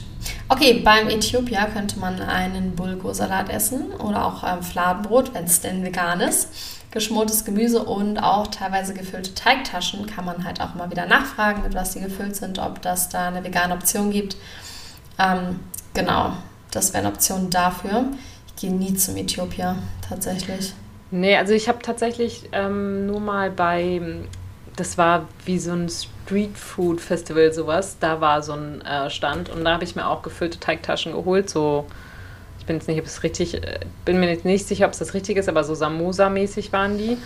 Okay, 0.49 0.81
beim 0.83 1.07
Äthiopier 1.07 1.65
könnte 1.71 1.97
man 1.97 2.21
einen 2.21 2.75
Bulgursalat 2.75 3.47
essen 3.49 3.93
oder 3.93 4.25
auch 4.25 4.43
ähm, 4.43 4.63
Fladenbrot, 4.63 5.33
wenn 5.33 5.45
es 5.45 5.61
denn 5.61 5.81
vegan 5.81 6.19
ist. 6.19 6.49
Geschmortes 6.91 7.45
Gemüse 7.45 7.81
und 7.81 8.17
auch 8.17 8.47
teilweise 8.47 8.93
gefüllte 8.93 9.33
Teigtaschen 9.33 10.07
kann 10.07 10.25
man 10.25 10.43
halt 10.43 10.59
auch 10.59 10.75
mal 10.75 10.91
wieder 10.91 11.05
nachfragen, 11.05 11.61
mit 11.61 11.73
was 11.73 11.93
die 11.93 12.01
gefüllt 12.01 12.35
sind, 12.35 12.59
ob 12.59 12.81
das 12.81 13.07
da 13.07 13.29
eine 13.29 13.45
vegane 13.45 13.73
Option 13.73 14.11
gibt. 14.11 14.35
Ähm, 15.17 15.61
genau, 15.93 16.33
das 16.71 16.91
wäre 16.91 17.05
eine 17.05 17.13
Option 17.13 17.49
dafür. 17.49 18.09
Ich 18.47 18.57
gehe 18.57 18.73
nie 18.73 18.93
zum 18.95 19.15
Äthiopier 19.15 19.77
tatsächlich. 20.09 20.73
Nee, 21.11 21.35
also 21.37 21.53
ich 21.53 21.67
habe 21.67 21.79
tatsächlich 21.81 22.49
ähm, 22.51 23.07
nur 23.07 23.19
mal 23.19 23.49
bei 23.49 24.01
das 24.79 24.97
war 24.97 25.27
wie 25.45 25.59
so 25.59 25.71
ein 25.71 25.89
Street 25.89 26.57
Food 26.57 27.01
Festival, 27.01 27.51
sowas. 27.51 27.97
Da 27.99 28.21
war 28.21 28.41
so 28.41 28.53
ein 28.53 28.81
äh, 28.81 29.09
Stand 29.09 29.49
und 29.49 29.65
da 29.65 29.73
habe 29.73 29.83
ich 29.83 29.95
mir 29.95 30.07
auch 30.07 30.21
gefüllte 30.21 30.59
Teigtaschen 30.59 31.11
geholt. 31.11 31.49
So, 31.49 31.85
ich 32.59 32.65
bin 32.65 32.77
jetzt 32.77 32.87
nicht, 32.87 32.99
ob 32.99 33.05
es 33.05 33.23
richtig, 33.23 33.55
äh, 33.55 33.79
bin 34.05 34.19
mir 34.19 34.29
jetzt 34.29 34.45
nicht 34.45 34.67
sicher, 34.67 34.85
ob 34.85 34.93
es 34.93 34.99
das 34.99 35.13
richtig 35.13 35.37
ist, 35.37 35.49
aber 35.49 35.63
so 35.63 35.73
Samosa-mäßig 35.73 36.71
waren 36.71 36.97
die. 36.97 37.17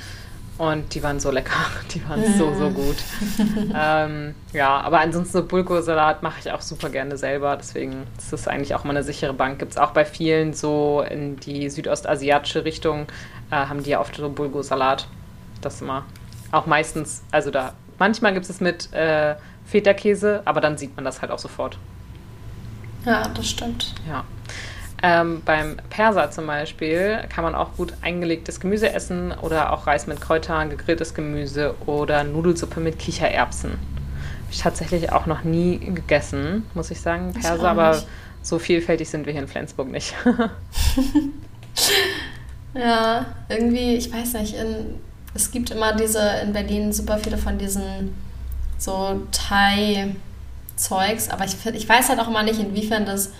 Und 0.58 0.94
die 0.94 1.02
waren 1.02 1.20
so 1.20 1.32
lecker. 1.32 1.66
Die 1.94 2.08
waren 2.08 2.24
so, 2.38 2.54
so 2.54 2.70
gut. 2.70 2.98
ähm, 3.76 4.36
ja, 4.52 4.80
aber 4.82 5.00
ansonsten 5.00 5.40
so 5.40 5.44
Bulgursalat 5.46 6.22
mache 6.22 6.40
ich 6.40 6.52
auch 6.52 6.62
super 6.62 6.90
gerne 6.90 7.18
selber. 7.18 7.58
Deswegen 7.58 8.04
ist 8.20 8.32
das 8.32 8.48
eigentlich 8.48 8.76
auch 8.76 8.84
mal 8.84 8.92
eine 8.92 9.04
sichere 9.04 9.34
Bank. 9.34 9.58
Gibt 9.58 9.72
es 9.72 9.78
auch 9.80 9.92
bei 9.92 10.06
vielen 10.06 10.54
so 10.54 11.04
in 11.10 11.38
die 11.38 11.72
südostasiatische 11.72 12.66
Richtung, 12.66 13.08
äh, 13.54 13.68
haben 13.68 13.84
die 13.84 13.92
ja 13.92 14.00
oft 14.00 14.16
so 14.16 14.30
Bulgursalat. 14.30 15.08
Das 15.62 15.82
immer. 15.82 16.06
Auch 16.52 16.66
meistens, 16.66 17.24
also 17.32 17.52
da, 17.52 17.74
manchmal 18.00 18.34
gibt 18.34 18.50
es 18.50 18.60
mit 18.60 18.92
äh, 18.94 19.36
Feta-Käse, 19.66 20.42
aber 20.46 20.60
dann 20.60 20.78
sieht 20.78 20.96
man 20.96 21.06
das 21.06 21.22
halt 21.22 21.32
auch 21.32 21.40
sofort. 21.40 21.78
Ja, 23.06 23.28
das 23.30 23.48
stimmt. 23.48 23.94
Ja. 24.08 24.24
Ähm, 25.02 25.42
beim 25.46 25.78
Perser 25.90 26.32
zum 26.32 26.48
Beispiel 26.48 27.20
kann 27.30 27.44
man 27.44 27.56
auch 27.56 27.76
gut 27.76 27.94
eingelegtes 28.02 28.60
Gemüse 28.60 28.92
essen 28.92 29.34
oder 29.42 29.74
auch 29.74 29.86
Reis 29.86 30.08
mit 30.08 30.22
Kräutern, 30.22 30.70
gegrilltes 30.70 31.14
Gemüse 31.14 31.76
oder 31.86 32.24
Nudelsuppe 32.24 32.80
mit 32.80 33.00
Kichererbsen. 33.00 33.72
Habe 33.72 34.52
ich 34.52 34.60
tatsächlich 34.60 35.12
auch 35.12 35.26
noch 35.26 35.44
nie 35.44 35.80
gegessen, 35.80 36.66
muss 36.74 36.90
ich 36.92 37.02
sagen, 37.02 37.34
Perser, 37.34 37.70
aber 37.70 38.02
so 38.42 38.60
vielfältig 38.60 39.10
sind 39.10 39.26
wir 39.26 39.34
hier 39.34 39.42
in 39.42 39.48
Flensburg 39.48 39.90
nicht. 39.90 40.16
ja, 42.74 43.26
irgendwie, 43.50 43.96
ich 43.96 44.12
weiß 44.12 44.34
nicht, 44.34 44.56
in, 44.56 45.00
es 45.34 45.52
gibt 45.52 45.72
immer 45.72 45.94
diese, 45.94 46.22
in 46.44 46.54
Berlin 46.54 46.92
super 46.94 47.18
viele 47.18 47.38
von 47.38 47.58
diesen 47.58 48.16
so 48.78 49.22
Thai-Zeugs, 49.32 51.30
aber 51.30 51.46
ich, 51.46 51.56
ich 51.74 51.88
weiß 51.88 52.10
halt 52.10 52.20
auch 52.20 52.28
immer 52.28 52.44
nicht, 52.44 52.60
inwiefern 52.60 53.06
das 53.06 53.32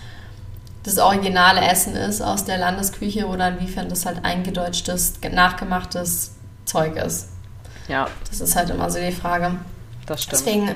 das 0.84 0.98
originale 0.98 1.62
Essen 1.62 1.96
ist 1.96 2.20
aus 2.20 2.44
der 2.44 2.58
Landesküche 2.58 3.26
oder 3.26 3.48
inwiefern 3.48 3.88
das 3.88 4.04
halt 4.06 4.24
eingedeutschtes, 4.24 5.14
nachgemachtes 5.32 6.32
Zeug 6.66 6.96
ist. 6.96 7.30
Ja. 7.88 8.06
Das 8.28 8.40
ist 8.40 8.54
halt 8.54 8.70
immer 8.70 8.90
so 8.90 8.98
die 8.98 9.12
Frage. 9.12 9.56
Das 10.06 10.22
stimmt. 10.22 10.40
Deswegen, 10.40 10.74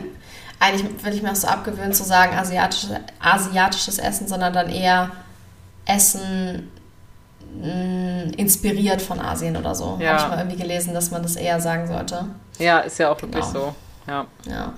eigentlich 0.59 1.05
will 1.05 1.13
ich 1.13 1.23
mir 1.23 1.31
auch 1.31 1.37
so 1.37 1.47
abgewöhnen 1.47 1.93
zu 1.93 2.05
sagen 2.05 2.37
asiatisch, 2.37 2.87
asiatisches 3.21 3.99
Essen, 3.99 4.27
sondern 4.27 4.55
dann 4.55 4.71
eher 4.71 5.11
Essen 5.85 6.71
mh, 7.61 8.35
inspiriert 8.37 9.03
von 9.03 9.21
Asien 9.21 9.57
oder 9.57 9.75
so. 9.75 9.99
Ja. 10.01 10.13
Habe 10.13 10.23
ich 10.23 10.29
mal 10.29 10.39
irgendwie 10.39 10.63
gelesen, 10.63 10.95
dass 10.95 11.11
man 11.11 11.23
das 11.23 11.37
eher 11.37 11.61
sagen 11.61 11.87
sollte. 11.87 12.27
Ja, 12.59 12.81
ist 12.81 12.99
ja 12.99 13.11
auch 13.11 13.21
wirklich 13.21 13.45
genau. 13.45 13.75
so. 14.07 14.11
Ja. 14.11 14.27
ja. 14.49 14.73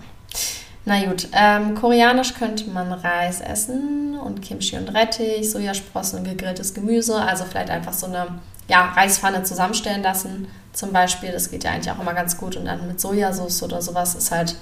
Na 0.85 1.05
gut, 1.05 1.29
ähm, 1.33 1.75
koreanisch 1.75 2.35
könnte 2.35 2.69
man 2.71 2.91
Reis 2.93 3.41
essen 3.41 4.19
und 4.19 4.41
Kimchi 4.43 4.77
und 4.77 4.89
Rettich, 4.89 5.51
Sojasprossen 5.51 6.21
und 6.21 6.25
gegrilltes 6.25 6.75
Gemüse. 6.75 7.17
Also 7.17 7.45
vielleicht 7.45 7.71
einfach 7.71 7.93
so 7.93 8.07
eine 8.07 8.27
ja, 8.69 8.93
Reispfanne 8.97 9.43
zusammenstellen 9.43 10.03
lassen 10.03 10.49
zum 10.73 10.93
Beispiel. 10.93 11.33
Das 11.33 11.51
geht 11.51 11.65
ja 11.65 11.73
eigentlich 11.73 11.91
auch 11.93 12.01
immer 12.01 12.15
ganz 12.15 12.39
gut. 12.39 12.57
Und 12.57 12.65
dann 12.65 12.87
mit 12.87 13.01
Sojasauce 13.01 13.63
oder 13.63 13.83
sowas 13.83 14.15
ist 14.15 14.31
halt, 14.31 14.57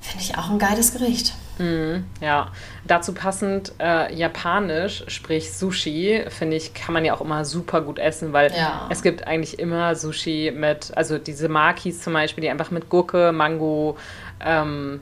finde 0.00 0.24
ich, 0.24 0.38
auch 0.38 0.50
ein 0.50 0.58
geiles 0.58 0.92
Gericht. 0.92 1.34
Mm, 1.58 2.04
ja, 2.20 2.52
dazu 2.86 3.12
passend 3.12 3.72
äh, 3.80 4.14
japanisch, 4.14 5.04
sprich 5.08 5.52
Sushi, 5.52 6.24
finde 6.28 6.56
ich, 6.56 6.72
kann 6.72 6.94
man 6.94 7.04
ja 7.04 7.14
auch 7.14 7.20
immer 7.20 7.44
super 7.44 7.80
gut 7.80 7.98
essen, 7.98 8.32
weil 8.32 8.52
ja. 8.52 8.86
es 8.90 9.02
gibt 9.02 9.26
eigentlich 9.26 9.58
immer 9.58 9.94
Sushi 9.96 10.52
mit, 10.54 10.92
also 10.96 11.18
diese 11.18 11.48
Makis 11.48 12.00
zum 12.00 12.12
Beispiel, 12.12 12.42
die 12.42 12.50
einfach 12.50 12.70
mit 12.70 12.88
Gurke, 12.88 13.32
Mango, 13.32 13.96
ähm, 14.40 15.00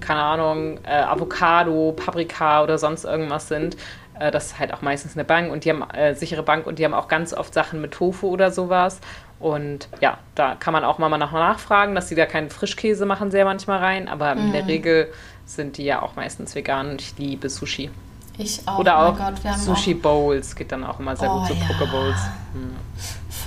keine 0.00 0.20
Ahnung, 0.20 0.78
äh, 0.84 1.02
Avocado, 1.02 1.92
Paprika 1.92 2.62
oder 2.62 2.78
sonst 2.78 3.04
irgendwas 3.04 3.48
sind. 3.48 3.76
Äh, 4.20 4.30
das 4.30 4.46
ist 4.46 4.58
halt 4.58 4.72
auch 4.72 4.82
meistens 4.82 5.14
eine 5.14 5.24
Bank 5.24 5.52
und 5.52 5.64
die 5.64 5.70
haben 5.70 5.88
äh, 5.90 6.14
sichere 6.14 6.42
Bank 6.42 6.66
und 6.66 6.78
die 6.78 6.84
haben 6.84 6.94
auch 6.94 7.08
ganz 7.08 7.32
oft 7.34 7.54
Sachen 7.54 7.80
mit 7.80 7.92
Tofu 7.92 8.28
oder 8.28 8.50
sowas. 8.50 9.00
Und 9.40 9.88
ja, 10.00 10.18
da 10.34 10.56
kann 10.56 10.72
man 10.72 10.84
auch 10.84 10.98
mal 10.98 11.08
nach 11.16 11.32
nachfragen, 11.32 11.94
dass 11.94 12.08
die 12.08 12.14
da 12.14 12.26
keinen 12.26 12.50
Frischkäse 12.50 13.06
machen, 13.06 13.30
sehr 13.30 13.44
manchmal 13.44 13.78
rein. 13.78 14.08
Aber 14.08 14.34
mhm. 14.34 14.46
in 14.46 14.52
der 14.52 14.62
mhm. 14.62 14.68
Regel 14.68 15.12
sind 15.46 15.76
die 15.76 15.84
ja 15.84 16.02
auch 16.02 16.16
meistens 16.16 16.54
vegan 16.54 16.90
und 16.90 17.00
ich 17.00 17.16
liebe 17.18 17.48
Sushi. 17.48 17.90
Ich 18.36 18.60
auch. 18.66 18.78
Oder 18.78 18.98
auch 18.98 19.16
Gott, 19.16 19.34
Sushi 19.58 19.94
auch 19.94 20.02
Bowls 20.02 20.54
geht 20.54 20.70
dann 20.70 20.84
auch 20.84 21.00
immer 21.00 21.16
sehr 21.16 21.30
oh, 21.30 21.40
gut, 21.40 21.48
so 21.48 21.54
ja. 21.54 21.66
Poke 21.66 21.90
Bowls. 21.90 22.18
Hm. 22.52 22.76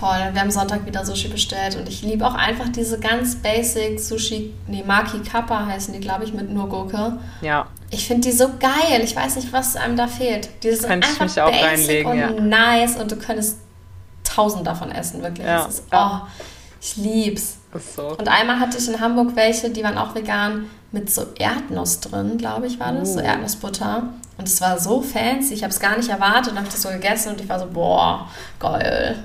Voll. 0.02 0.34
Wir 0.34 0.42
haben 0.42 0.50
Sonntag 0.50 0.84
wieder 0.88 1.06
Sushi 1.06 1.28
bestellt 1.28 1.76
und 1.76 1.88
ich 1.88 2.02
liebe 2.02 2.26
auch 2.26 2.34
einfach 2.34 2.70
diese 2.70 3.00
ganz 3.00 3.36
basic 3.36 4.00
Sushi, 4.00 4.52
nee, 4.66 4.84
Maki 4.84 5.20
Kappa 5.20 5.68
heißen 5.68 5.94
die, 5.94 6.00
glaube 6.00 6.24
ich, 6.24 6.34
mit 6.34 6.50
nur 6.50 6.68
Gurke. 6.70 7.20
Ja. 7.42 7.68
Ich 7.92 8.08
finde 8.08 8.28
die 8.28 8.36
so 8.36 8.50
geil. 8.60 9.02
Ich 9.04 9.16
weiß 9.16 9.36
nicht, 9.36 9.54
was 9.54 9.76
einem 9.76 9.96
da 9.96 10.08
fehlt. 10.08 10.50
Die 10.64 10.72
sind 10.72 10.90
Kann 10.90 11.04
einfach 11.04 11.26
ich 11.28 11.36
mich 11.36 11.42
auch 11.42 11.54
reinlegen, 11.54 12.12
und 12.12 12.18
ja. 12.18 12.32
nice 12.32 12.96
und 12.96 13.12
du 13.12 13.16
könntest 13.16 13.60
tausend 14.24 14.66
davon 14.66 14.92
essen, 14.92 15.22
wirklich. 15.22 15.46
Ja. 15.46 15.66
Ist, 15.66 15.84
oh, 15.92 16.22
ich 16.82 16.98
lieb's. 16.98 17.58
So. 17.96 18.18
Und 18.18 18.28
einmal 18.28 18.60
hatte 18.60 18.80
ich 18.80 18.88
in 18.88 19.00
Hamburg 19.00 19.36
welche, 19.36 19.70
die 19.70 19.84
waren 19.84 20.00
auch 20.00 20.16
vegan, 20.16 20.66
mit 20.92 21.12
so 21.12 21.28
Erdnuss 21.38 22.00
drin, 22.00 22.40
glaube 22.40 22.66
ich, 22.66 22.80
war 22.80 22.92
das, 22.92 23.10
uh. 23.10 23.14
so 23.14 23.20
Erdnussbutter. 23.20 24.10
Und 24.40 24.48
es 24.48 24.60
war 24.62 24.80
so 24.80 25.04
fancy, 25.04 25.54
ich 25.54 25.62
habe 25.62 25.72
es 25.72 25.80
gar 25.80 25.96
nicht 25.96 26.10
erwartet, 26.10 26.56
habe 26.56 26.66
das 26.66 26.82
so 26.82 26.90
gegessen 26.90 27.34
und 27.34 27.40
ich 27.40 27.48
war 27.48 27.60
so, 27.60 27.68
boah, 27.68 28.28
geil. 28.60 29.16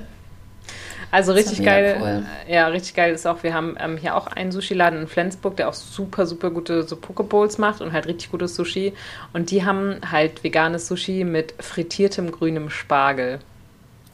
Also 1.11 1.31
richtig 1.31 1.63
geil. 1.63 1.97
Cool. 1.99 2.25
Ja, 2.47 2.67
richtig 2.67 2.93
geil 2.93 3.13
ist 3.13 3.25
auch, 3.25 3.43
wir 3.43 3.53
haben 3.53 3.77
ähm, 3.79 3.97
hier 3.97 4.15
auch 4.15 4.27
einen 4.27 4.51
Sushi-Laden 4.51 5.01
in 5.01 5.07
Flensburg, 5.07 5.55
der 5.55 5.69
auch 5.69 5.73
super, 5.73 6.25
super 6.25 6.49
gute 6.49 6.83
so 6.83 6.95
Pokebowls 6.95 7.57
macht 7.57 7.81
und 7.81 7.93
halt 7.93 8.07
richtig 8.07 8.31
gutes 8.31 8.55
Sushi. 8.55 8.93
Und 9.33 9.51
die 9.51 9.65
haben 9.65 9.97
halt 10.11 10.43
veganes 10.43 10.87
Sushi 10.87 11.23
mit 11.23 11.53
frittiertem 11.59 12.31
grünem 12.31 12.69
Spargel. 12.69 13.39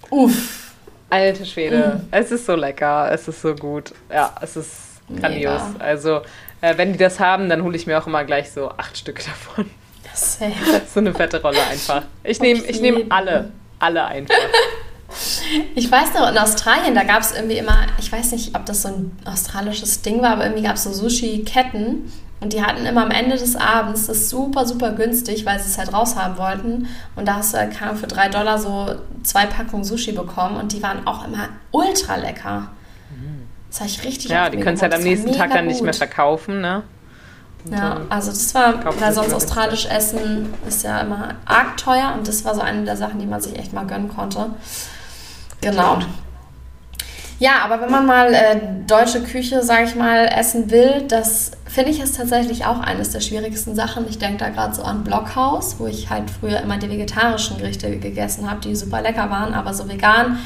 Uff. 0.10 0.72
Alte 1.10 1.46
Schwede. 1.46 2.02
Mm. 2.02 2.08
Es 2.12 2.32
ist 2.32 2.46
so 2.46 2.56
lecker, 2.56 3.10
es 3.12 3.28
ist 3.28 3.42
so 3.42 3.56
gut. 3.56 3.94
Ja, 4.12 4.36
es 4.42 4.56
ist 4.56 5.02
grandios. 5.20 5.62
Mega. 5.74 5.84
Also, 5.84 6.22
äh, 6.62 6.78
wenn 6.78 6.94
die 6.94 6.98
das 6.98 7.20
haben, 7.20 7.50
dann 7.50 7.64
hole 7.64 7.76
ich 7.76 7.88
mir 7.88 8.00
auch 8.00 8.08
immer 8.08 8.24
gleich 8.24 8.52
so 8.52 8.70
acht 8.70 8.98
Stück 8.98 9.24
davon. 9.24 9.70
Safe. 10.14 10.54
so 10.94 11.00
eine 11.00 11.14
fette 11.14 11.42
Rolle 11.42 11.62
einfach. 11.70 12.04
Ich 12.24 12.40
nehme 12.40 12.62
nehm 12.62 13.06
alle. 13.10 13.52
Alle 13.80 14.06
einfach. 14.06 14.36
Ich 15.76 15.92
weiß 15.92 16.14
noch, 16.14 16.30
in 16.30 16.38
Australien, 16.38 16.96
da 16.96 17.04
gab 17.04 17.22
es 17.22 17.32
irgendwie 17.32 17.58
immer, 17.58 17.78
ich 18.00 18.12
weiß 18.12 18.32
nicht, 18.32 18.56
ob 18.56 18.66
das 18.66 18.84
so 18.84 18.90
ein 18.90 19.12
australisches 19.26 20.02
Ding 20.02 20.22
war, 20.22 20.32
aber 20.32 20.46
irgendwie 20.46 20.64
gab 20.64 20.76
es 20.76 20.84
so 20.84 20.94
Sushi-Ketten 20.94 22.12
und 22.42 22.54
die 22.54 22.64
hatten 22.64 22.86
immer 22.86 23.04
am 23.04 23.12
Ende 23.12 23.38
des 23.38 23.56
Abends 23.56 24.08
das 24.08 24.30
super, 24.30 24.66
super 24.66 24.92
günstig, 24.92 25.46
weil 25.46 25.60
sie 25.60 25.70
es 25.70 25.78
halt 25.78 25.94
raushaben 25.94 26.38
wollten. 26.38 26.88
Und 27.16 27.28
da 27.28 27.36
hast 27.36 27.54
du 27.54 27.58
halt 27.58 27.74
für 27.74 28.08
drei 28.08 28.30
Dollar 28.30 28.58
so 28.58 28.96
zwei 29.24 29.46
Packungen 29.46 29.84
Sushi 29.84 30.12
bekommen 30.12 30.58
und 30.58 30.74
die 30.74 30.84
waren 30.84 31.08
auch 31.08 31.26
immer 31.26 31.50
ultra 31.72 32.16
lecker. 32.16 32.70
Das 33.70 33.80
habe 33.80 33.90
ich 33.90 34.04
richtig 34.04 34.30
Ja, 34.30 34.50
die 34.50 34.60
können 34.60 34.76
es 34.76 34.82
halt 34.82 34.94
am 34.94 35.02
nächsten 35.02 35.32
Tag 35.32 35.52
dann 35.52 35.66
nicht 35.66 35.82
mehr 35.82 35.94
verkaufen, 35.94 36.62
ne? 36.62 36.84
ja, 37.72 38.02
also 38.10 38.30
das 38.30 38.54
war, 38.54 38.84
weil 39.00 39.14
sonst 39.14 39.34
australisch 39.34 39.86
essen 39.86 40.54
ist 40.68 40.84
ja 40.84 41.00
immer 41.00 41.30
arg 41.46 41.78
teuer 41.78 42.14
und 42.18 42.28
das 42.28 42.44
war 42.46 42.56
so 42.56 42.62
eine 42.62 42.84
der 42.84 42.98
Sachen, 42.98 43.20
die 43.20 43.26
man 43.26 43.42
sich 43.42 43.58
echt 43.58 43.74
mal 43.74 43.86
gönnen 43.86 44.10
konnte. 44.10 44.50
Genau. 45.64 46.00
Ja, 47.40 47.64
aber 47.66 47.82
wenn 47.82 47.92
man 47.92 48.06
mal 48.06 48.34
äh, 48.34 48.58
deutsche 48.88 49.22
Küche, 49.22 49.64
sage 49.64 49.86
ich 49.86 49.96
mal, 49.96 50.28
essen 50.28 50.72
will, 50.72 51.04
das 51.08 51.52
finde 51.66 51.92
ich 51.92 52.00
ist 52.00 52.16
tatsächlich 52.16 52.66
auch 52.66 52.80
eines 52.80 53.10
der 53.10 53.20
schwierigsten 53.20 53.76
Sachen. 53.76 54.08
Ich 54.08 54.18
denke 54.18 54.38
da 54.38 54.50
gerade 54.50 54.74
so 54.74 54.84
an 54.84 55.04
Blockhaus, 55.04 55.76
wo 55.80 55.88
ich 55.88 56.10
halt 56.10 56.30
früher 56.30 56.62
immer 56.62 56.78
die 56.78 56.90
vegetarischen 56.90 57.58
Gerichte 57.58 57.98
gegessen 57.98 58.50
habe, 58.50 58.62
die 58.62 58.76
super 58.76 59.02
lecker 59.02 59.30
waren, 59.30 59.54
aber 59.54 59.74
so 59.74 59.90
vegan 59.90 60.40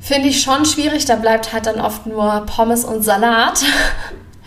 finde 0.00 0.28
ich 0.28 0.42
schon 0.42 0.64
schwierig. 0.64 1.04
Da 1.04 1.16
bleibt 1.16 1.52
halt 1.52 1.66
dann 1.66 1.80
oft 1.80 2.06
nur 2.06 2.44
Pommes 2.46 2.84
und 2.84 3.02
Salat. 3.02 3.62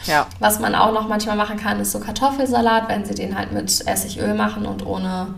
Ja. 0.06 0.26
Was 0.40 0.60
man 0.60 0.74
auch 0.74 0.92
noch 0.94 1.08
manchmal 1.08 1.36
machen 1.36 1.58
kann, 1.58 1.80
ist 1.80 1.92
so 1.92 2.00
Kartoffelsalat, 2.00 2.90
wenn 2.90 3.06
sie 3.06 3.14
den 3.14 3.38
halt 3.38 3.52
mit 3.52 3.88
Essigöl 3.88 4.34
machen 4.34 4.66
und 4.66 4.84
ohne 4.84 5.36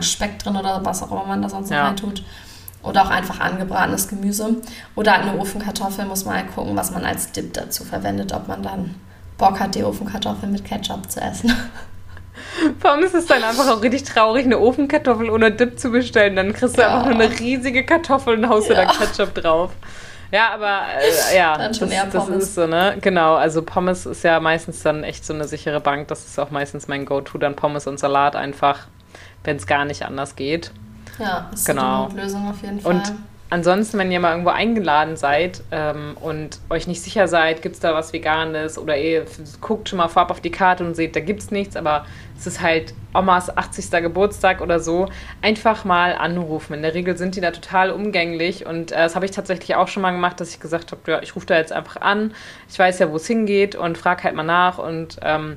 Speck 0.00 0.38
drin 0.38 0.54
oder 0.54 0.84
was 0.84 1.02
auch 1.02 1.10
immer 1.12 1.24
man 1.24 1.40
da 1.40 1.48
sonst 1.48 1.70
ja. 1.70 1.86
rein 1.86 1.96
tut. 1.96 2.22
Oder 2.86 3.02
auch 3.02 3.10
einfach 3.10 3.40
angebratenes 3.40 4.08
Gemüse. 4.08 4.56
Oder 4.94 5.14
eine 5.14 5.36
Ofenkartoffel 5.38 6.04
muss 6.06 6.24
man 6.24 6.36
halt 6.36 6.54
gucken, 6.54 6.76
was 6.76 6.92
man 6.92 7.04
als 7.04 7.32
Dip 7.32 7.52
dazu 7.52 7.84
verwendet, 7.84 8.32
ob 8.32 8.46
man 8.48 8.62
dann 8.62 8.94
Bock 9.38 9.58
hat, 9.58 9.74
die 9.74 9.84
Ofenkartoffel 9.84 10.48
mit 10.48 10.64
Ketchup 10.64 11.10
zu 11.10 11.20
essen. 11.20 11.52
Vor 12.78 12.92
allem 12.92 13.04
ist 13.04 13.14
es 13.14 13.26
dann 13.26 13.42
einfach 13.42 13.68
auch 13.68 13.82
richtig 13.82 14.04
traurig, 14.04 14.44
eine 14.44 14.58
Ofenkartoffel 14.58 15.30
ohne 15.30 15.50
Dip 15.50 15.78
zu 15.78 15.90
bestellen. 15.90 16.36
Dann 16.36 16.52
kriegst 16.52 16.76
du 16.76 16.82
ja. 16.82 16.96
einfach 16.96 17.10
nur 17.10 17.20
eine 17.20 17.38
riesige 17.38 17.84
Kartoffel 17.84 18.38
und 18.38 18.48
haust 18.48 18.70
ja. 18.70 18.76
da 18.76 18.86
Ketchup 18.86 19.34
drauf. 19.34 19.72
Ja, 20.30 20.50
aber 20.54 20.82
äh, 21.32 21.36
ja, 21.36 21.56
das, 21.56 21.78
das, 21.78 22.28
ist 22.28 22.54
so, 22.54 22.66
ne? 22.66 22.96
Genau, 23.00 23.34
also 23.34 23.62
Pommes 23.62 24.06
ist 24.06 24.22
ja 24.24 24.38
meistens 24.40 24.82
dann 24.82 25.04
echt 25.04 25.24
so 25.24 25.34
eine 25.34 25.46
sichere 25.46 25.80
Bank. 25.80 26.08
Das 26.08 26.24
ist 26.26 26.38
auch 26.38 26.50
meistens 26.50 26.88
mein 26.88 27.04
Go-To, 27.04 27.38
dann 27.38 27.56
Pommes 27.56 27.86
und 27.86 27.98
Salat 27.98 28.36
einfach, 28.36 28.86
wenn 29.44 29.56
es 29.56 29.66
gar 29.66 29.84
nicht 29.84 30.04
anders 30.04 30.36
geht. 30.36 30.72
Ja, 31.18 31.50
ist 31.52 31.66
genau. 31.66 32.08
eine 32.08 32.22
Lösung 32.22 32.48
auf 32.48 32.62
jeden 32.62 32.80
Fall. 32.80 32.94
Und 32.94 33.12
ansonsten, 33.50 33.98
wenn 33.98 34.10
ihr 34.10 34.20
mal 34.20 34.32
irgendwo 34.32 34.50
eingeladen 34.50 35.16
seid 35.16 35.62
ähm, 35.70 36.16
und 36.20 36.58
euch 36.68 36.86
nicht 36.86 37.02
sicher 37.02 37.28
seid, 37.28 37.62
gibt 37.62 37.76
es 37.76 37.80
da 37.80 37.94
was 37.94 38.12
Veganes 38.12 38.78
oder 38.78 38.98
ihr 38.98 39.24
guckt 39.60 39.88
schon 39.88 39.98
mal 39.98 40.08
vorab 40.08 40.30
auf 40.30 40.40
die 40.40 40.50
Karte 40.50 40.84
und 40.84 40.94
seht, 40.94 41.14
da 41.14 41.20
gibt 41.20 41.42
es 41.42 41.50
nichts, 41.50 41.76
aber 41.76 42.06
es 42.36 42.46
ist 42.46 42.60
halt 42.60 42.92
Omas 43.14 43.56
80. 43.56 43.90
Geburtstag 44.02 44.60
oder 44.60 44.80
so, 44.80 45.08
einfach 45.42 45.84
mal 45.84 46.14
anrufen. 46.14 46.74
In 46.74 46.82
der 46.82 46.94
Regel 46.94 47.16
sind 47.16 47.36
die 47.36 47.40
da 47.40 47.50
total 47.50 47.90
umgänglich 47.90 48.66
und 48.66 48.92
äh, 48.92 48.96
das 48.96 49.14
habe 49.14 49.24
ich 49.24 49.30
tatsächlich 49.30 49.74
auch 49.76 49.88
schon 49.88 50.02
mal 50.02 50.12
gemacht, 50.12 50.40
dass 50.40 50.50
ich 50.50 50.60
gesagt 50.60 50.92
habe, 50.92 51.00
ja, 51.10 51.22
ich 51.22 51.36
rufe 51.36 51.46
da 51.46 51.56
jetzt 51.56 51.72
einfach 51.72 52.00
an, 52.00 52.34
ich 52.68 52.78
weiß 52.78 52.98
ja, 52.98 53.10
wo 53.10 53.16
es 53.16 53.26
hingeht 53.26 53.74
und 53.76 53.96
frage 53.96 54.24
halt 54.24 54.34
mal 54.34 54.42
nach 54.42 54.78
und 54.78 55.18
ähm, 55.22 55.56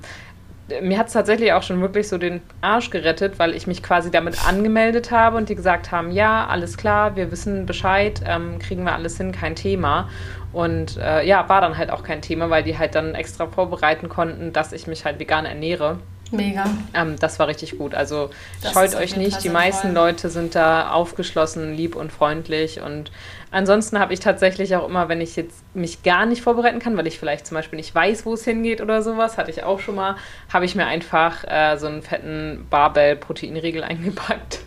mir 0.82 0.97
hat 0.97 1.08
es 1.08 1.13
tatsächlich 1.13 1.53
auch 1.53 1.63
schon 1.63 1.82
wirklich 1.82 2.08
so 2.08 2.17
den 2.17 2.41
Arsch 2.62 2.89
gerettet, 2.89 3.39
weil 3.39 3.53
ich 3.53 3.67
mich 3.67 3.84
quasi 3.84 4.12
damit 4.12 4.45
angemeldet 4.47 5.12
habe 5.12 5.38
und 5.38 5.49
die 5.49 5.55
gesagt 5.55 5.91
haben, 5.91 6.12
ja, 6.12 6.47
alles 6.47 6.77
klar, 6.77 7.15
wir 7.15 7.32
wissen 7.32 7.65
Bescheid, 7.65 8.21
ähm, 8.25 8.60
kriegen 8.60 8.84
wir 8.84 8.93
alles 8.93 9.17
hin, 9.17 9.32
kein 9.32 9.55
Thema. 9.55 10.10
Und 10.51 10.97
äh, 10.97 11.25
ja, 11.25 11.47
war 11.47 11.62
dann 11.62 11.77
halt 11.77 11.91
auch 11.91 12.03
kein 12.03 12.21
Thema, 12.21 12.49
weil 12.49 12.63
die 12.63 12.77
halt 12.77 12.95
dann 12.95 13.15
extra 13.15 13.47
vorbereiten 13.47 14.10
konnten, 14.10 14.51
dass 14.51 14.71
ich 14.71 14.88
mich 14.88 15.05
halt 15.05 15.19
vegan 15.19 15.45
ernähre. 15.45 15.99
Mega. 16.32 16.65
Ähm, 16.93 17.15
das 17.19 17.39
war 17.39 17.47
richtig 17.47 17.77
gut. 17.77 17.95
Also 17.95 18.29
das 18.62 18.73
scheut 18.73 18.95
euch 18.95 19.15
nicht. 19.15 19.43
Die 19.43 19.49
meisten 19.49 19.93
Leute 19.93 20.29
sind 20.29 20.55
da 20.55 20.91
aufgeschlossen, 20.91 21.73
lieb 21.73 21.95
und 21.95 22.12
freundlich. 22.12 22.82
Und 22.82 23.12
ansonsten 23.51 23.99
habe 23.99 24.13
ich 24.13 24.19
tatsächlich 24.19 24.75
auch 24.75 24.88
immer, 24.88 25.09
wenn 25.09 25.21
ich 25.21 25.35
jetzt 25.35 25.63
mich 25.73 26.03
gar 26.03 26.25
nicht 26.25 26.41
vorbereiten 26.41 26.79
kann, 26.79 26.95
weil 26.97 27.07
ich 27.07 27.19
vielleicht 27.19 27.47
zum 27.47 27.55
Beispiel 27.55 27.77
nicht 27.77 27.93
weiß, 27.93 28.25
wo 28.25 28.33
es 28.33 28.43
hingeht 28.43 28.81
oder 28.81 29.01
sowas, 29.01 29.38
hatte 29.38 29.51
ich 29.51 29.63
auch 29.63 29.79
schon 29.79 29.95
mal, 29.95 30.15
habe 30.51 30.65
ich 30.65 30.75
mir 30.75 30.85
einfach 30.85 31.43
äh, 31.45 31.77
so 31.77 31.88
einen 31.88 32.01
fetten 32.01 32.67
Barbell-Proteinriegel 32.69 33.83
eingepackt. 33.85 34.59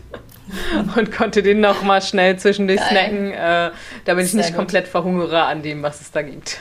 und 0.97 1.11
konnte 1.11 1.41
den 1.41 1.61
noch 1.61 1.83
mal 1.83 2.01
schnell 2.01 2.37
zwischendurch 2.37 2.79
Geil. 2.79 2.89
snacken, 2.89 3.31
äh, 3.31 3.71
damit 4.05 4.25
ich 4.25 4.33
nicht 4.33 4.49
gut. 4.49 4.57
komplett 4.57 4.87
verhungere 4.87 5.43
an 5.43 5.61
dem, 5.61 5.81
was 5.83 6.01
es 6.01 6.11
da 6.11 6.21
gibt. 6.21 6.59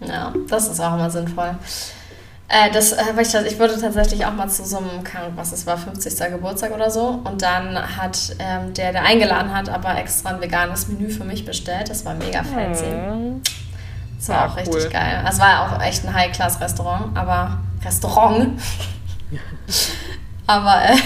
Ja, 0.00 0.32
das 0.48 0.68
ist 0.68 0.80
auch 0.80 0.94
immer 0.94 1.10
sinnvoll. 1.10 1.56
Äh, 2.52 2.72
das 2.72 2.98
habe 2.98 3.22
ich, 3.22 3.32
ich 3.32 3.60
wurde 3.60 3.80
tatsächlich 3.80 4.26
auch 4.26 4.32
mal 4.32 4.48
zu 4.48 4.64
so 4.64 4.78
einem, 4.78 5.04
was 5.36 5.52
es 5.52 5.66
war, 5.66 5.78
50. 5.78 6.18
Geburtstag 6.30 6.72
oder 6.72 6.90
so. 6.90 7.20
Und 7.22 7.42
dann 7.42 7.78
hat 7.96 8.34
ähm, 8.40 8.74
der, 8.74 8.90
der 8.90 9.04
eingeladen 9.04 9.54
hat, 9.54 9.68
aber 9.68 9.96
extra 9.96 10.30
ein 10.30 10.40
veganes 10.40 10.88
Menü 10.88 11.10
für 11.10 11.22
mich 11.22 11.44
bestellt. 11.44 11.88
Das 11.88 12.04
war 12.04 12.14
mega 12.14 12.42
fancy. 12.42 12.86
Mhm. 12.86 13.42
Das 14.18 14.28
war 14.30 14.36
ja, 14.36 14.46
auch 14.46 14.56
richtig 14.56 14.74
cool. 14.74 14.90
geil. 14.90 15.24
Es 15.28 15.38
war 15.38 15.62
auch 15.62 15.80
echt 15.80 16.04
ein 16.04 16.12
High-Class-Restaurant, 16.12 17.16
aber 17.16 17.58
Restaurant. 17.84 18.60
aber 20.48 20.84
äh, 20.86 20.96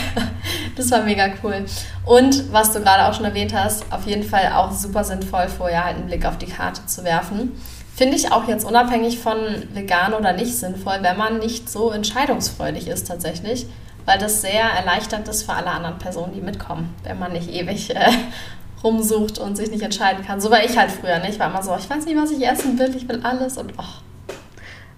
das 0.77 0.91
war 0.91 1.03
mega 1.03 1.27
cool. 1.43 1.67
Und 2.07 2.55
was 2.55 2.73
du 2.73 2.81
gerade 2.81 3.05
auch 3.05 3.13
schon 3.13 3.27
erwähnt 3.27 3.55
hast, 3.55 3.85
auf 3.93 4.07
jeden 4.07 4.25
Fall 4.25 4.51
auch 4.55 4.73
super 4.73 5.05
sinnvoll, 5.05 5.49
vorher 5.49 5.85
halt 5.85 5.97
einen 5.97 6.07
Blick 6.07 6.25
auf 6.25 6.39
die 6.39 6.47
Karte 6.47 6.87
zu 6.87 7.05
werfen 7.05 7.53
Finde 7.95 8.17
ich 8.17 8.33
auch 8.33 8.49
jetzt 8.49 8.65
unabhängig 8.65 9.21
von 9.21 9.37
vegan 9.73 10.15
oder 10.15 10.33
nicht 10.33 10.57
sinnvoll, 10.57 10.97
wenn 11.03 11.17
man 11.17 11.39
nicht 11.39 11.71
so 11.71 11.93
entscheidungsfreudig 11.93 12.89
ist 12.89 13.07
tatsächlich, 13.07 13.67
weil 14.05 14.19
das 14.19 14.43
sehr 14.43 14.65
erleichternd 14.65 15.29
ist 15.29 15.45
für 15.45 15.53
alle 15.53 15.69
anderen 15.69 15.99
Personen, 15.99 16.33
die 16.35 16.41
mitkommen, 16.41 16.93
wenn 17.05 17.21
man 17.21 17.33
nicht 17.33 17.49
ewig 17.49 17.95
äh, 17.95 18.11
rumsucht 18.83 19.39
und 19.39 19.57
sich 19.57 19.71
nicht 19.71 19.83
entscheiden 19.83 20.25
kann. 20.27 20.41
So 20.41 20.51
war 20.51 20.65
ich 20.65 20.77
halt 20.77 20.91
früher 20.91 21.21
nicht. 21.21 21.35
Ich 21.35 21.39
war 21.39 21.51
immer 21.51 21.63
so, 21.63 21.77
ich 21.79 21.89
weiß 21.89 22.05
nicht, 22.05 22.17
was 22.17 22.33
ich 22.33 22.45
essen 22.45 22.77
will, 22.81 22.95
ich 22.97 23.09
will 23.09 23.21
alles 23.23 23.57
und 23.59 23.73
oh. 23.79 23.85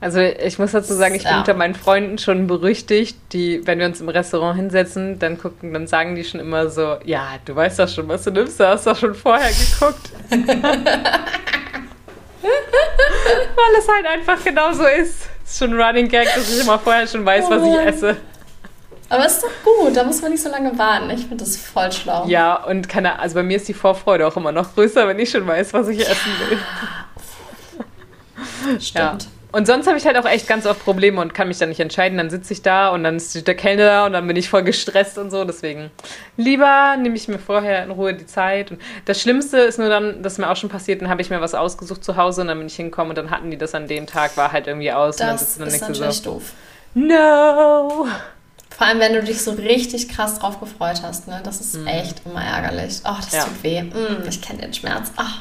Also 0.00 0.20
ich 0.20 0.58
muss 0.58 0.72
dazu 0.72 0.94
sagen, 0.94 1.14
ich 1.14 1.24
bin 1.24 1.36
unter 1.36 1.54
meinen 1.54 1.74
Freunden 1.74 2.18
schon 2.18 2.46
berüchtigt, 2.46 3.18
die, 3.32 3.66
wenn 3.66 3.78
wir 3.78 3.86
uns 3.86 4.00
im 4.00 4.08
Restaurant 4.08 4.56
hinsetzen, 4.56 5.18
dann 5.18 5.38
gucken, 5.38 5.72
dann 5.72 5.86
sagen 5.86 6.14
die 6.14 6.24
schon 6.24 6.40
immer 6.40 6.68
so, 6.68 6.96
ja, 7.04 7.28
du 7.44 7.56
weißt 7.56 7.78
doch 7.78 7.88
schon, 7.88 8.08
was 8.08 8.24
du 8.24 8.30
nimmst, 8.30 8.60
du 8.60 8.66
hast 8.66 8.86
doch 8.86 8.96
schon 8.96 9.14
vorher 9.14 9.50
geguckt. 9.50 10.10
Weil 13.56 13.78
es 13.78 13.88
halt 13.88 14.06
einfach 14.06 14.42
genau 14.44 14.72
so 14.72 14.84
ist. 14.86 15.28
Es 15.44 15.52
ist 15.52 15.58
schon 15.58 15.74
ein 15.74 15.80
Running 15.80 16.08
Gag, 16.08 16.26
dass 16.34 16.50
ich 16.50 16.60
immer 16.60 16.78
vorher 16.78 17.06
schon 17.06 17.24
weiß, 17.24 17.44
oh 17.46 17.50
was 17.50 17.62
ich 17.62 17.86
esse. 17.86 18.16
Aber 19.08 19.24
es 19.24 19.34
ist 19.34 19.44
doch 19.44 19.50
gut, 19.64 19.96
da 19.96 20.02
muss 20.02 20.20
man 20.20 20.32
nicht 20.32 20.42
so 20.42 20.48
lange 20.48 20.76
warten. 20.76 21.10
Ich 21.10 21.20
finde 21.20 21.36
das 21.36 21.56
voll 21.56 21.92
schlau. 21.92 22.24
Ja, 22.26 22.64
und 22.64 22.88
keine, 22.88 23.18
also 23.20 23.36
bei 23.36 23.44
mir 23.44 23.56
ist 23.56 23.68
die 23.68 23.74
Vorfreude 23.74 24.26
auch 24.26 24.36
immer 24.36 24.50
noch 24.50 24.74
größer, 24.74 25.06
wenn 25.06 25.18
ich 25.20 25.30
schon 25.30 25.46
weiß, 25.46 25.72
was 25.72 25.88
ich 25.88 26.00
essen 26.00 26.32
will. 26.48 26.58
Stimmt. 28.80 29.22
Ja. 29.22 29.30
Und 29.52 29.66
sonst 29.66 29.86
habe 29.86 29.96
ich 29.96 30.04
halt 30.04 30.16
auch 30.18 30.26
echt 30.26 30.48
ganz 30.48 30.66
oft 30.66 30.82
Probleme 30.84 31.20
und 31.20 31.32
kann 31.32 31.48
mich 31.48 31.58
dann 31.58 31.68
nicht 31.68 31.80
entscheiden. 31.80 32.18
Dann 32.18 32.30
sitze 32.30 32.52
ich 32.52 32.62
da 32.62 32.90
und 32.90 33.04
dann 33.04 33.18
steht 33.20 33.46
der 33.46 33.54
Kellner 33.54 33.86
da 33.86 34.06
und 34.06 34.12
dann 34.12 34.26
bin 34.26 34.36
ich 34.36 34.48
voll 34.48 34.62
gestresst 34.62 35.18
und 35.18 35.30
so. 35.30 35.44
Deswegen 35.44 35.90
lieber 36.36 36.96
nehme 36.98 37.16
ich 37.16 37.28
mir 37.28 37.38
vorher 37.38 37.84
in 37.84 37.90
Ruhe 37.90 38.12
die 38.14 38.26
Zeit. 38.26 38.72
Und 38.72 38.80
das 39.04 39.20
Schlimmste 39.20 39.58
ist 39.58 39.78
nur 39.78 39.88
dann, 39.88 40.22
das 40.22 40.34
ist 40.34 40.38
mir 40.38 40.50
auch 40.50 40.56
schon 40.56 40.68
passiert, 40.68 41.00
dann 41.00 41.08
habe 41.08 41.22
ich 41.22 41.30
mir 41.30 41.40
was 41.40 41.54
ausgesucht 41.54 42.04
zu 42.04 42.16
Hause 42.16 42.42
und 42.42 42.48
dann 42.48 42.58
bin 42.58 42.66
ich 42.66 42.76
hingekommen 42.76 43.10
und 43.10 43.18
dann 43.18 43.30
hatten 43.30 43.50
die 43.50 43.56
das 43.56 43.74
an 43.74 43.86
dem 43.86 44.06
Tag, 44.06 44.36
war 44.36 44.52
halt 44.52 44.66
irgendwie 44.66 44.92
aus. 44.92 45.16
Das 45.16 45.54
und 45.54 45.60
dann 45.60 45.68
ist 45.68 45.80
natürlich 45.80 46.16
so, 46.16 46.32
doof. 46.32 46.52
No! 46.94 48.06
Vor 48.76 48.86
allem, 48.86 49.00
wenn 49.00 49.14
du 49.14 49.22
dich 49.22 49.42
so 49.42 49.52
richtig 49.52 50.08
krass 50.10 50.38
drauf 50.38 50.60
gefreut 50.60 51.00
hast. 51.02 51.28
Ne? 51.28 51.40
Das 51.44 51.60
ist 51.62 51.76
mm. 51.76 51.86
echt 51.86 52.22
immer 52.26 52.44
ärgerlich. 52.44 53.00
Oh, 53.04 53.14
das 53.16 53.32
ja. 53.32 53.44
tut 53.44 53.62
weh. 53.62 53.82
Mm, 53.82 54.28
ich 54.28 54.42
kenne 54.42 54.60
den 54.60 54.74
Schmerz. 54.74 55.12
Ach. 55.16 55.40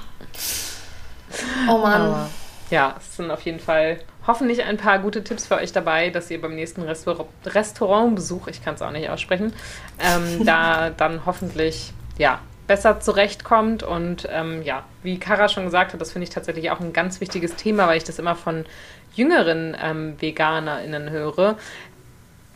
Oh 1.68 1.80
Mann. 1.80 2.02
Aber 2.02 2.30
ja, 2.76 2.94
es 3.00 3.16
sind 3.16 3.32
auf 3.32 3.42
jeden 3.44 3.62
Fall 3.62 4.02
hoffentlich 4.28 4.62
ein 4.66 4.76
paar 4.76 5.00
gute 5.00 5.24
Tipps 5.24 5.48
für 5.48 5.56
euch 5.56 5.72
dabei, 5.72 6.10
dass 6.10 6.30
ihr 6.30 6.42
beim 6.42 6.56
nächsten 6.56 6.82
Restaur 6.82 7.26
Restaurantbesuch, 7.46 8.50
ich 8.50 8.62
kann 8.62 8.76
es 8.76 8.82
auch 8.82 8.92
nicht 8.92 9.10
aussprechen, 9.10 9.54
ähm, 9.98 10.46
da 10.46 10.90
dann 10.90 11.26
hoffentlich 11.26 11.94
ja, 12.18 12.42
besser 12.68 13.00
zurechtkommt. 13.00 13.84
Und 13.84 14.28
ähm, 14.30 14.62
ja, 14.62 14.84
wie 15.04 15.18
Kara 15.20 15.48
schon 15.48 15.64
gesagt 15.64 15.94
hat, 15.94 16.02
das 16.02 16.12
finde 16.12 16.26
ich 16.26 16.32
tatsächlich 16.32 16.70
auch 16.70 16.82
ein 16.82 16.92
ganz 16.92 17.22
wichtiges 17.22 17.56
Thema, 17.56 17.88
weil 17.88 17.96
ich 17.96 18.04
das 18.04 18.20
immer 18.20 18.36
von 18.36 18.66
jüngeren 19.14 19.78
ähm, 19.82 20.16
VeganerInnen 20.20 21.10
höre. 21.12 21.58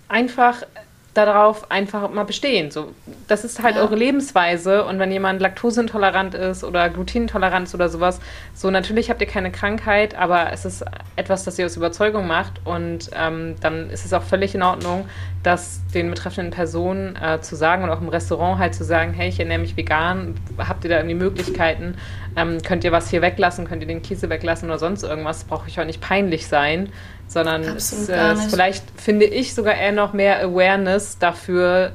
Einfach 0.10 0.64
darauf 1.14 1.72
einfach 1.72 2.10
mal 2.12 2.24
bestehen. 2.24 2.72
So, 2.72 2.92
das 3.28 3.44
ist 3.44 3.62
halt 3.62 3.76
ja. 3.76 3.82
eure 3.82 3.96
Lebensweise 3.96 4.86
und 4.86 5.00
wenn 5.00 5.12
jemand 5.12 5.42
laktoseintolerant 5.42 6.36
ist 6.36 6.64
oder 6.64 6.90
glutenintolerant 6.90 7.74
oder 7.74 7.90
sowas, 7.90 8.20
so 8.54 8.70
natürlich 8.70 9.10
habt 9.10 9.22
ihr 9.22 9.28
keine 9.28 9.52
Krankheit, 9.52 10.16
aber 10.16 10.52
es 10.54 10.66
ist 10.66 10.86
etwas, 11.16 11.44
das 11.44 11.58
ihr 11.58 11.66
aus 11.66 11.76
Überzeugung 11.78 12.28
macht 12.28 12.62
und 12.66 13.10
ähm, 13.16 13.56
dann 13.62 13.90
ist 13.90 14.06
es 14.06 14.14
auch 14.14 14.24
völlig 14.24 14.54
in 14.56 14.62
Ordnung, 14.62 15.08
das 15.44 15.82
den 15.94 16.10
betreffenden 16.10 16.52
Personen 16.52 17.16
äh, 17.16 17.40
zu 17.40 17.56
sagen 17.56 17.84
und 17.84 17.90
auch 17.90 18.02
im 18.02 18.10
Restaurant 18.10 18.60
halt 18.60 18.76
zu 18.76 18.84
sagen, 18.84 19.14
hey, 19.14 19.30
ich 19.30 19.40
ernähre 19.40 19.60
mich 19.60 19.78
vegan, 19.78 20.36
habt 20.58 20.84
ihr 20.84 20.90
da 20.90 20.98
irgendwie 20.98 21.16
Möglichkeiten, 21.16 21.96
ähm, 22.36 22.58
könnt 22.62 22.84
ihr 22.84 22.92
was 22.92 23.10
hier 23.10 23.22
weglassen, 23.22 23.66
könnt 23.66 23.82
ihr 23.82 23.88
den 23.88 24.02
Käse 24.02 24.30
weglassen 24.30 24.70
oder 24.70 24.80
sonst 24.80 25.04
irgendwas, 25.04 25.46
brauche 25.46 25.70
ich 25.70 25.80
auch 25.80 25.86
nicht 25.86 26.02
peinlich 26.02 26.48
sein 26.48 26.90
sondern 27.30 27.62
es 27.62 28.10
äh, 28.10 28.34
ist 28.34 28.50
vielleicht, 28.50 28.84
finde 29.00 29.26
ich, 29.26 29.54
sogar 29.54 29.76
eher 29.76 29.92
noch 29.92 30.14
mehr 30.14 30.44
Awareness 30.44 31.20
dafür, 31.20 31.92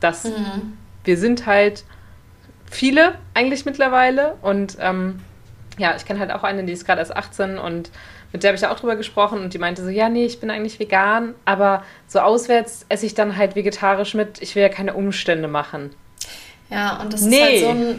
dass 0.00 0.24
mhm. 0.24 0.76
wir 1.04 1.16
sind 1.16 1.46
halt 1.46 1.84
viele 2.68 3.14
eigentlich 3.32 3.64
mittlerweile 3.64 4.34
und 4.42 4.76
ähm, 4.80 5.20
ja, 5.78 5.94
ich 5.96 6.04
kenne 6.04 6.18
halt 6.18 6.32
auch 6.32 6.42
eine, 6.42 6.64
die 6.64 6.72
ist 6.72 6.84
gerade 6.84 6.98
erst 6.98 7.16
18 7.16 7.58
und 7.58 7.90
mit 8.32 8.42
der 8.42 8.48
habe 8.48 8.56
ich 8.56 8.66
auch 8.66 8.78
drüber 8.78 8.96
gesprochen 8.96 9.40
und 9.40 9.54
die 9.54 9.58
meinte 9.58 9.82
so, 9.82 9.88
ja, 9.88 10.08
nee, 10.08 10.24
ich 10.24 10.40
bin 10.40 10.50
eigentlich 10.50 10.78
vegan, 10.78 11.34
aber 11.44 11.84
so 12.08 12.20
auswärts 12.20 12.86
esse 12.88 13.06
ich 13.06 13.14
dann 13.14 13.36
halt 13.36 13.54
vegetarisch 13.54 14.14
mit, 14.14 14.40
ich 14.40 14.54
will 14.54 14.62
ja 14.62 14.68
keine 14.68 14.94
Umstände 14.94 15.48
machen. 15.48 15.94
Ja, 16.70 17.00
und 17.00 17.12
das 17.12 17.20
nee. 17.20 17.36
ist 17.36 17.42
halt 17.42 17.60
so 17.60 17.68
ein 17.68 17.98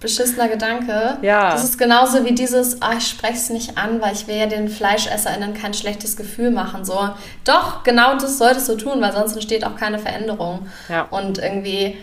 beschissener 0.00 0.48
Gedanke. 0.48 1.18
Ja. 1.22 1.52
Das 1.52 1.62
ist 1.62 1.78
genauso 1.78 2.24
wie 2.24 2.34
dieses, 2.34 2.80
ah, 2.82 2.94
ich 2.96 3.06
spreche 3.06 3.34
es 3.34 3.50
nicht 3.50 3.78
an, 3.78 4.00
weil 4.00 4.14
ich 4.14 4.26
will 4.26 4.36
ja 4.36 4.46
den 4.46 4.68
FleischesserInnen 4.68 5.54
kein 5.54 5.74
schlechtes 5.74 6.16
Gefühl 6.16 6.50
machen. 6.50 6.84
So, 6.84 7.10
doch, 7.44 7.84
genau 7.84 8.14
das 8.14 8.38
solltest 8.38 8.68
du 8.68 8.76
tun, 8.76 9.00
weil 9.00 9.12
sonst 9.12 9.34
entsteht 9.34 9.64
auch 9.64 9.76
keine 9.76 9.98
Veränderung. 9.98 10.66
Ja. 10.88 11.02
Und 11.02 11.38
irgendwie, 11.38 11.98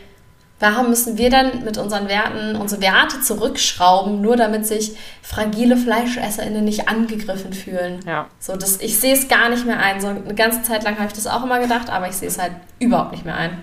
warum 0.60 0.90
müssen 0.90 1.18
wir 1.18 1.30
dann 1.30 1.64
mit 1.64 1.78
unseren 1.78 2.08
Werten 2.08 2.56
unsere 2.56 2.82
Werte 2.82 3.22
zurückschrauben, 3.22 4.22
nur 4.22 4.36
damit 4.36 4.66
sich 4.66 4.98
fragile 5.22 5.78
FleischesserInnen 5.78 6.64
nicht 6.64 6.90
angegriffen 6.90 7.54
fühlen? 7.54 8.00
Ja. 8.06 8.28
So, 8.40 8.56
das, 8.56 8.82
ich 8.82 9.00
sehe 9.00 9.14
es 9.14 9.28
gar 9.28 9.50
nicht 9.50 9.66
mehr 9.66 9.80
ein. 9.80 10.02
So 10.02 10.08
eine 10.08 10.36
ganze 10.36 10.64
Zeit 10.64 10.84
lang 10.84 10.96
habe 10.98 11.08
ich 11.08 11.14
das 11.14 11.28
auch 11.28 11.44
immer 11.44 11.60
gedacht, 11.60 11.90
aber 11.90 12.08
ich 12.08 12.16
sehe 12.16 12.28
es 12.28 12.40
halt 12.40 12.54
überhaupt 12.80 13.12
nicht 13.12 13.26
mehr 13.26 13.36
ein. 13.36 13.62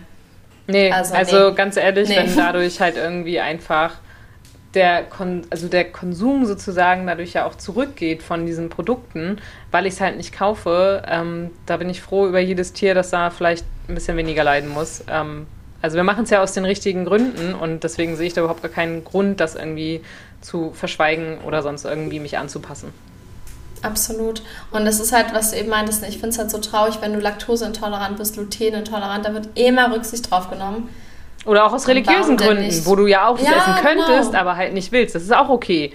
Nee, 0.67 0.91
also, 0.91 1.15
also 1.15 1.51
nee. 1.51 1.55
ganz 1.57 1.77
ehrlich, 1.77 2.09
nee. 2.09 2.17
wenn 2.17 2.37
dadurch 2.37 2.81
halt 2.81 2.97
irgendwie 2.97 3.41
einfach 3.41 3.93
der, 4.75 5.05
Kon 5.05 5.47
also 5.51 5.69
der 5.69 5.85
Konsum 5.85 6.47
sozusagen 6.47 7.07
dadurch 7.07 7.35
ja 7.35 7.47
auch 7.47 7.55
zurückgeht 7.55 8.23
von 8.23 8.47
diesen 8.47 8.71
Produkten, 8.71 9.39
weil 9.71 9.87
ich 9.87 9.95
es 9.95 10.01
halt 10.01 10.17
nicht 10.17 10.33
kaufe, 10.33 11.03
ähm, 11.07 11.51
da 11.67 11.77
bin 11.77 11.91
ich 11.91 12.01
froh 12.01 12.27
über 12.27 12.41
jedes 12.41 12.73
Tier, 12.73 12.95
das 12.95 13.11
da 13.11 13.31
vielleicht 13.31 13.65
ein 13.89 13.95
bisschen 13.95 14.17
weniger 14.17 14.43
leiden 14.43 14.71
muss. 14.71 15.05
Ähm, 15.09 15.47
also 15.85 15.97
wir 15.97 16.03
machen 16.03 16.25
es 16.25 16.31
ja 16.31 16.43
aus 16.43 16.53
den 16.55 16.65
richtigen 16.65 17.05
Gründen 17.05 17.55
und 17.55 17.85
deswegen 17.85 18.17
sehe 18.17 18.27
ich 18.27 18.33
da 18.33 18.41
überhaupt 18.41 18.63
gar 18.63 18.71
keinen 18.71 19.05
Grund, 19.05 19.39
das 19.39 19.55
irgendwie 19.55 20.03
zu 20.41 20.73
verschweigen 20.73 21.43
oder 21.47 21.61
sonst 21.61 21.85
irgendwie 21.85 22.21
mich 22.21 22.39
anzupassen. 22.39 22.91
Absolut. 23.83 24.41
Und 24.71 24.87
das 24.87 24.99
ist 24.99 25.13
halt, 25.13 25.35
was 25.35 25.51
du 25.51 25.59
eben 25.59 25.69
meintest, 25.69 26.03
ich 26.05 26.15
finde 26.15 26.31
es 26.31 26.39
halt 26.39 26.51
so 26.51 26.57
traurig, 26.57 27.03
wenn 27.03 27.13
du 27.13 27.21
laktoseintolerant 27.21 28.17
bist, 28.17 28.33
glutenintolerant, 28.33 29.27
da 29.27 29.35
wird 29.35 29.51
immer 29.57 29.95
Rücksicht 29.95 30.31
drauf 30.31 30.49
genommen. 30.49 30.89
Oder 31.45 31.67
auch 31.67 31.75
aus 31.75 31.87
religiösen 31.87 32.39
Gründen, 32.39 32.87
wo 32.87 32.97
du 32.97 33.07
ja 33.07 33.29
auch 33.29 33.39
ja, 33.39 33.51
essen 33.51 33.75
könntest, 33.83 34.31
genau. 34.31 34.41
aber 34.41 34.57
halt 34.57 34.73
nicht 34.73 34.91
willst. 34.91 35.15
Das 35.15 35.23
ist 35.23 35.35
auch 35.35 35.51
okay. 35.51 35.93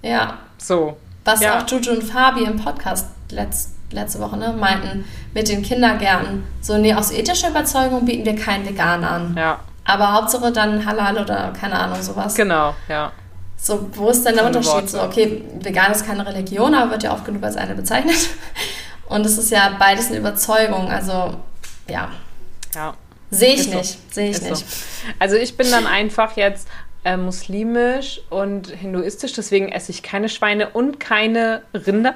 Ja. 0.00 0.38
So. 0.56 0.96
Was 1.26 1.42
ja. 1.42 1.58
auch 1.58 1.70
Juju 1.70 1.92
und 1.92 2.04
Fabi 2.04 2.44
im 2.44 2.56
Podcast 2.56 3.08
letzt, 3.30 3.75
letzte 3.90 4.20
Woche 4.20 4.36
ne, 4.36 4.54
meinten, 4.58 5.04
mit 5.34 5.48
den 5.48 5.62
Kindergärten. 5.62 6.44
So, 6.60 6.76
nee, 6.78 6.94
aus 6.94 7.10
ethischer 7.10 7.50
Überzeugung 7.50 8.04
bieten 8.04 8.24
wir 8.24 8.34
keinen 8.34 8.66
Vegan 8.66 9.04
an. 9.04 9.34
Ja. 9.36 9.60
Aber 9.84 10.12
Hauptsache 10.12 10.50
dann 10.52 10.84
Halal 10.84 11.18
oder 11.18 11.52
keine 11.58 11.78
Ahnung, 11.78 12.02
sowas. 12.02 12.34
Genau, 12.34 12.74
ja. 12.88 13.12
So, 13.56 13.88
wo 13.94 14.10
ist 14.10 14.24
denn 14.24 14.34
der 14.34 14.46
Unterschied? 14.46 14.72
Worte. 14.72 14.88
So, 14.88 15.02
okay, 15.02 15.42
vegan 15.60 15.92
ist 15.92 16.04
keine 16.04 16.26
Religion, 16.26 16.74
aber 16.74 16.92
wird 16.92 17.04
ja 17.04 17.12
oft 17.12 17.24
genug 17.24 17.42
als 17.42 17.56
eine 17.56 17.74
bezeichnet. 17.74 18.16
Und 19.08 19.24
es 19.24 19.38
ist 19.38 19.50
ja 19.50 19.76
beides 19.78 20.08
eine 20.08 20.18
Überzeugung. 20.18 20.88
Also, 20.88 21.34
ja. 21.88 22.10
Ja. 22.74 22.94
Sehe 23.30 23.54
ich 23.54 23.60
Ist 23.60 23.70
so. 23.70 23.78
nicht. 23.78 24.14
Sehe 24.14 24.30
ich 24.30 24.36
Ist 24.36 24.42
nicht. 24.42 24.56
So. 24.56 24.86
Also 25.18 25.36
ich 25.36 25.56
bin 25.56 25.70
dann 25.70 25.86
einfach 25.86 26.36
jetzt 26.36 26.68
äh, 27.04 27.16
muslimisch 27.16 28.20
und 28.30 28.68
hinduistisch, 28.68 29.32
deswegen 29.32 29.70
esse 29.70 29.92
ich 29.92 30.02
keine 30.02 30.28
Schweine 30.28 30.70
und 30.70 31.00
keine 31.00 31.62
Rinder. 31.72 32.14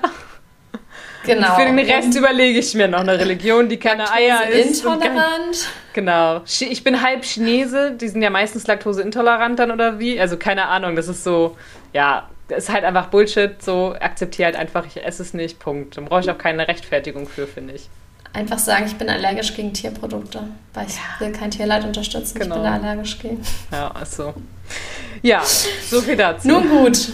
Genau. 1.24 1.54
Für 1.56 1.66
den 1.66 1.78
Rest 1.78 2.14
überlege 2.16 2.58
ich 2.58 2.74
mir 2.74 2.88
noch 2.88 3.00
eine 3.00 3.18
Religion, 3.18 3.68
die 3.68 3.76
keine 3.76 4.10
Eier 4.10 4.38
kein- 4.42 4.52
Intolerant. 4.52 5.68
Genau. 5.92 6.40
Ich 6.46 6.82
bin 6.82 7.02
halb 7.02 7.24
Chinese, 7.24 7.92
die 7.92 8.08
sind 8.08 8.22
ja 8.22 8.30
meistens 8.30 8.66
laktoseintolerant 8.66 9.58
dann 9.58 9.70
oder 9.70 9.98
wie? 9.98 10.18
Also 10.20 10.36
keine 10.36 10.68
Ahnung, 10.68 10.96
das 10.96 11.08
ist 11.08 11.22
so, 11.24 11.56
ja, 11.92 12.28
das 12.48 12.64
ist 12.64 12.72
halt 12.72 12.84
einfach 12.84 13.06
Bullshit, 13.06 13.62
so 13.62 13.94
akzeptiere 14.00 14.46
halt 14.46 14.56
einfach, 14.56 14.86
ich 14.86 15.04
esse 15.04 15.22
es 15.22 15.34
nicht, 15.34 15.58
Punkt. 15.58 15.96
Dann 15.96 16.06
brauche 16.06 16.20
ich 16.20 16.30
auch 16.30 16.38
keine 16.38 16.66
Rechtfertigung 16.66 17.28
für, 17.28 17.46
finde 17.46 17.74
ich. 17.74 17.88
Einfach 18.32 18.58
sagen, 18.60 18.84
ich 18.86 18.94
bin 18.96 19.08
allergisch 19.10 19.54
gegen 19.56 19.72
Tierprodukte, 19.72 20.44
weil 20.72 20.86
ich 20.86 20.96
will 21.20 21.32
kein 21.32 21.50
Tierleid 21.50 21.84
unterstützen. 21.84 22.38
Genau. 22.38 22.56
Ich 22.56 22.62
bin 22.62 22.70
da 22.72 22.88
allergisch 22.88 23.18
gegen. 23.18 23.42
Ja, 23.72 23.92
ist 24.00 24.14
so. 24.14 24.32
Ja, 25.22 25.42
so 25.42 26.00
viel 26.00 26.16
dazu. 26.16 26.48
Nun 26.48 26.68
gut. 26.68 27.08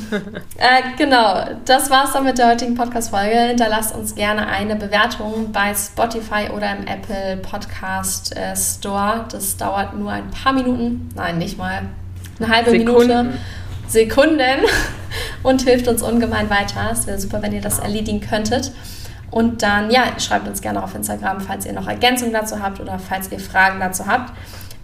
äh, 0.59 0.83
genau, 0.97 1.45
das 1.65 1.91
war's 1.91 2.13
dann 2.13 2.25
mit 2.25 2.39
der 2.39 2.49
heutigen 2.51 2.75
Podcast-Folge. 2.75 3.37
Hinterlasst 3.37 3.95
uns 3.95 4.15
gerne 4.15 4.47
eine 4.47 4.77
Bewertung 4.77 5.51
bei 5.53 5.75
Spotify 5.75 6.51
oder 6.55 6.77
im 6.77 6.87
Apple 6.87 7.39
Podcast 7.39 8.37
äh, 8.37 8.55
Store. 8.57 9.25
Das 9.31 9.57
dauert 9.57 9.97
nur 9.97 10.13
ein 10.13 10.31
paar 10.31 10.53
Minuten. 10.53 11.09
Nein, 11.15 11.39
nicht 11.39 11.59
mal. 11.59 11.83
Eine 12.39 12.49
halbe 12.55 12.71
Minute. 12.73 13.01
Sekunden. 13.01 13.39
Sekunden 13.89 14.67
und 15.43 15.63
hilft 15.63 15.89
uns 15.89 16.03
ungemein 16.03 16.51
weiter. 16.51 16.91
Es 16.93 17.07
wäre 17.07 17.19
super, 17.19 17.43
wenn 17.43 17.53
ihr 17.53 17.61
das 17.61 17.79
erledigen 17.79 18.21
könntet. 18.21 18.73
Und 19.31 19.63
dann, 19.63 19.91
ja, 19.91 20.19
schreibt 20.19 20.47
uns 20.49 20.61
gerne 20.61 20.83
auf 20.83 20.95
Instagram, 20.95 21.41
falls 21.41 21.67
ihr 21.67 21.73
noch 21.73 21.89
Ergänzungen 21.89 22.33
dazu 22.33 22.63
habt 22.63 22.81
oder 22.81 22.99
falls 22.99 23.31
ihr 23.31 23.41
Fragen 23.41 23.81
dazu 23.81 24.07
habt. 24.07 24.33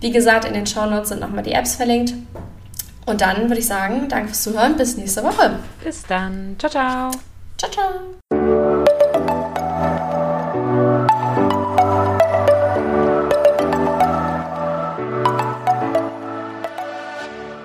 Wie 0.00 0.10
gesagt, 0.10 0.44
in 0.44 0.54
den 0.54 0.66
Shownotes 0.66 1.10
sind 1.10 1.20
nochmal 1.20 1.44
die 1.44 1.52
Apps 1.52 1.76
verlinkt. 1.76 2.14
Und 3.06 3.20
dann 3.20 3.48
würde 3.48 3.58
ich 3.58 3.66
sagen, 3.66 4.08
danke 4.08 4.28
fürs 4.28 4.42
Zuhören. 4.42 4.76
Bis 4.76 4.96
nächste 4.96 5.22
Woche. 5.22 5.58
Bis 5.82 6.02
dann. 6.04 6.56
Ciao, 6.58 6.70
ciao. 6.70 7.10
Ciao, 7.58 7.70
ciao. 7.70 8.41